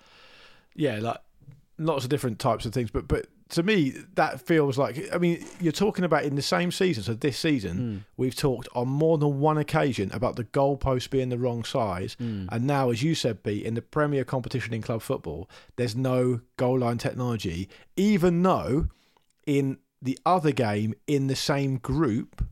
yeah, 0.75 0.99
like 1.01 1.18
lots 1.79 2.05
of 2.05 2.11
different 2.11 2.38
types 2.38 2.66
of 2.66 2.73
things. 2.73 2.90
But 2.90 3.09
but 3.09 3.27
to 3.51 3.62
me, 3.62 3.94
that 4.14 4.40
feels 4.40 4.77
like 4.79 5.09
I 5.12 5.18
mean, 5.18 5.44
you're 5.61 5.73
talking 5.73 6.05
about 6.05 6.25
in 6.25 6.35
the 6.35 6.42
same 6.42 6.70
season. 6.70 7.03
So 7.03 7.14
this 7.14 7.38
season, 7.38 7.77
hmm. 7.77 7.97
we've 8.16 8.35
talked 8.35 8.68
on 8.75 8.88
more 8.88 9.18
than 9.18 9.40
one 9.40 9.59
occasion 9.59 10.11
about 10.12 10.37
the 10.37 10.44
goalpost 10.44 11.11
being 11.11 11.29
the 11.29 11.38
wrong 11.38 11.64
size, 11.64 12.14
hmm. 12.14 12.47
and 12.51 12.66
now, 12.66 12.90
as 12.90 13.03
you 13.03 13.14
said, 13.14 13.42
Pete, 13.42 13.64
in 13.64 13.75
the 13.75 13.83
Premier 13.83 14.25
competition 14.25 14.75
in 14.75 14.83
club 14.83 15.03
football, 15.03 15.49
there's 15.77 15.97
no 15.97 16.40
goal 16.57 16.81
line 16.81 16.99
technology, 16.99 17.68
even 17.97 18.42
though 18.42 18.88
in 19.47 19.79
the 20.01 20.18
other 20.27 20.53
game 20.53 20.94
in 21.07 21.29
the 21.29 21.37
same 21.37 21.79
group 21.79 22.44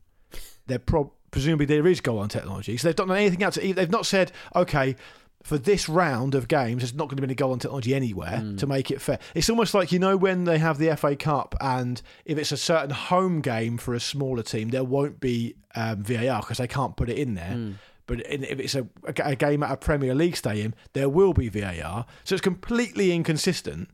they're 0.67 0.79
prob- 0.79 1.11
presumably 1.31 1.65
there 1.65 1.87
is 1.87 1.99
goal 2.01 2.17
line 2.17 2.29
technology. 2.29 2.77
So 2.77 2.87
they've 2.87 2.97
not 2.97 3.07
done 3.07 3.17
anything 3.17 3.43
else. 3.43 3.55
They've 3.55 3.89
not 3.89 4.05
said, 4.05 4.31
okay, 4.55 4.95
for 5.41 5.57
this 5.57 5.89
round 5.89 6.35
of 6.35 6.47
games, 6.47 6.81
there's 6.81 6.93
not 6.93 7.09
going 7.09 7.17
to 7.17 7.21
be 7.21 7.25
any 7.27 7.35
goal 7.35 7.49
line 7.49 7.59
technology 7.59 7.93
anywhere 7.93 8.41
to 8.57 8.65
make 8.67 8.89
it 8.91 9.01
fair. 9.01 9.19
It's 9.35 9.49
almost 9.49 9.73
like 9.73 9.91
you 9.91 9.99
know 9.99 10.15
when 10.15 10.45
they 10.45 10.57
have 10.57 10.77
the 10.77 10.95
FA 10.95 11.15
Cup, 11.17 11.53
and 11.59 12.01
if 12.23 12.37
it's 12.37 12.51
a 12.53 12.57
certain 12.57 12.91
home 12.91 13.41
game 13.41 13.77
for 13.77 13.93
a 13.93 13.99
smaller 13.99 14.43
team, 14.43 14.69
there 14.69 14.85
won't 14.85 15.19
be 15.19 15.55
um, 15.75 16.03
VAR 16.03 16.39
because 16.41 16.59
they 16.59 16.67
can't 16.67 16.95
put 16.95 17.09
it 17.09 17.17
in 17.17 17.33
there. 17.33 17.75
But 18.05 18.19
if 18.29 18.59
it's 18.59 18.75
a 18.75 18.85
a 19.05 19.35
game 19.35 19.63
at 19.63 19.71
a 19.71 19.77
Premier 19.77 20.13
League 20.13 20.35
stadium, 20.37 20.73
there 20.93 21.07
will 21.09 21.33
be 21.33 21.49
VAR. 21.49 22.05
So 22.25 22.35
it's 22.35 22.41
completely 22.41 23.11
inconsistent, 23.11 23.89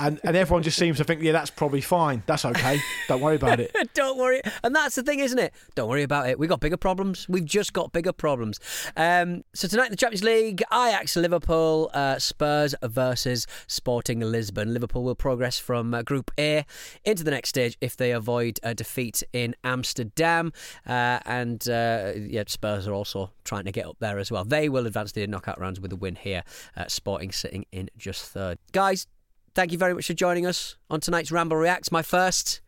and 0.00 0.18
and 0.24 0.36
everyone 0.36 0.62
just 0.62 0.78
seems 0.78 0.96
to 0.96 1.04
think, 1.04 1.22
yeah, 1.22 1.32
that's 1.32 1.50
probably 1.50 1.82
fine. 1.82 2.22
That's 2.26 2.44
okay. 2.44 2.80
Don't 3.06 3.20
worry 3.20 3.36
about 3.36 3.60
it. 3.60 3.74
Don't 3.94 4.18
worry, 4.18 4.40
and 4.64 4.74
that's 4.74 4.94
the 4.94 5.02
thing, 5.02 5.18
isn't 5.18 5.38
it? 5.38 5.52
Don't 5.74 5.88
worry 5.88 6.02
about 6.02 6.28
it. 6.28 6.38
We've 6.38 6.48
got 6.48 6.60
bigger 6.60 6.78
problems. 6.78 7.28
We've 7.28 7.44
just 7.44 7.72
got 7.72 7.92
bigger 7.92 8.12
problems. 8.12 8.58
Um, 8.96 9.44
so 9.54 9.68
tonight 9.68 9.90
the 9.90 9.96
Champions 9.96 10.24
League, 10.24 10.62
Ajax, 10.72 11.16
Liverpool, 11.16 11.90
uh, 11.92 12.18
Spurs 12.18 12.74
versus 12.82 13.46
Sporting 13.66 14.20
Lisbon. 14.20 14.72
Liverpool 14.72 15.04
will 15.04 15.14
progress 15.14 15.58
from 15.58 15.92
uh, 15.92 16.02
Group 16.02 16.30
A 16.38 16.64
into 17.04 17.22
the 17.22 17.30
next 17.30 17.50
stage 17.50 17.76
if 17.80 17.96
they 17.96 18.12
avoid 18.12 18.58
a 18.62 18.74
defeat 18.74 19.22
in 19.32 19.54
Amsterdam, 19.64 20.52
uh, 20.86 21.20
and 21.26 21.68
uh, 21.68 22.12
yeah, 22.16 22.44
Spurs 22.46 22.88
are 22.88 22.94
also 22.94 23.30
trying 23.44 23.64
to 23.64 23.72
get 23.72 23.86
up 23.86 23.96
there 24.00 24.18
as 24.18 24.30
well. 24.30 24.44
They 24.44 24.68
will 24.68 24.86
advance 24.86 25.12
to 25.12 25.20
the 25.20 25.26
knockout 25.26 25.60
rounds 25.60 25.78
with 25.78 25.92
a 25.92 25.96
win 25.96 26.16
here. 26.16 26.42
Sporting 26.88 27.30
sitting 27.30 27.66
in 27.72 27.90
just 27.98 28.24
third. 28.24 28.58
Guys, 28.72 29.06
thank 29.54 29.72
you 29.72 29.78
very 29.78 29.94
much 29.94 30.06
for 30.06 30.14
joining 30.14 30.46
us 30.46 30.76
on 30.88 31.00
tonight's 31.00 31.32
Ramble 31.32 31.56
Reacts. 31.56 31.92
My 31.92 32.02
first 32.02 32.60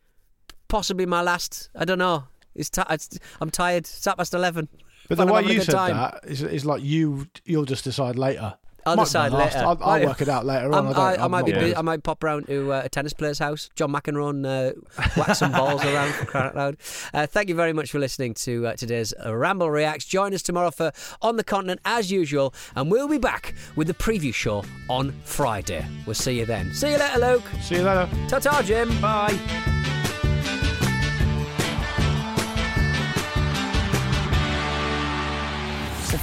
possibly 0.67 1.05
my 1.05 1.21
last. 1.21 1.69
I 1.75 1.85
don't 1.85 1.99
know. 1.99 2.23
It's, 2.55 2.71
it's 2.89 3.19
I'm 3.39 3.49
tired. 3.49 3.85
It's 3.85 4.07
at 4.07 4.17
past 4.17 4.33
eleven. 4.33 4.67
But 5.09 5.17
the 5.17 5.25
way 5.25 5.43
you 5.43 5.61
said 5.61 5.73
time. 5.73 5.95
that 5.95 6.21
is, 6.23 6.41
is 6.41 6.65
like 6.65 6.81
you 6.81 7.27
you'll 7.45 7.65
just 7.65 7.83
decide 7.83 8.17
later. 8.17 8.55
I'll 8.85 8.95
Might 8.95 9.03
decide 9.05 9.31
later. 9.31 9.59
I'll, 9.59 9.67
I'll 9.69 9.75
Right. 9.77 10.05
work 10.05 10.21
it 10.21 10.29
out 10.29 10.45
later 10.45 10.73
on. 10.73 10.87
I'm- 10.87 10.95
I, 10.99 11.15
I, 11.15 11.25
I 11.25 11.27
might 11.27 11.45
be. 11.45 11.75
I 11.75 11.81
might 11.81 12.03
pop 12.03 12.23
round 12.23 12.47
to 12.47 12.73
uh, 12.73 12.81
a 12.85 12.89
tennis 12.89 13.13
player's 13.13 13.39
house. 13.39 13.69
John 13.75 13.91
McEnroe 13.91 14.45
uh, 14.45 14.73
whack 15.17 15.35
some 15.35 15.51
balls 15.51 15.83
around 15.85 16.13
for 16.13 16.25
crying 16.25 16.47
out 16.47 16.55
loud. 16.55 16.77
Uh, 17.13 17.25
thank 17.27 17.49
you 17.49 17.55
very 17.55 17.73
much 17.73 17.91
for 17.91 17.99
listening 17.99 18.33
to 18.35 18.67
uh, 18.67 18.73
today's 18.75 19.13
Ramble 19.25 19.69
Reacts. 19.71 20.05
Join 20.05 20.33
us 20.33 20.41
tomorrow 20.41 20.71
for 20.71 20.91
On 21.21 21.37
the 21.37 21.43
Continent 21.43 21.79
as 21.85 22.11
usual, 22.11 22.53
and 22.75 22.91
we'll 22.91 23.07
be 23.07 23.17
back 23.17 23.53
with 23.75 23.87
the 23.87 23.93
preview 23.93 24.33
show 24.33 24.63
on 24.89 25.11
Friday. 25.23 25.85
We'll 26.05 26.13
see 26.15 26.37
you 26.39 26.45
then. 26.45 26.73
See 26.73 26.91
you 26.91 26.97
later, 26.97 27.19
Luke. 27.19 27.43
See 27.61 27.75
you 27.75 27.83
later. 27.83 28.09
Ta 28.27 28.39
ta, 28.39 28.61
Jim. 28.61 28.89
Bye. 29.01 29.82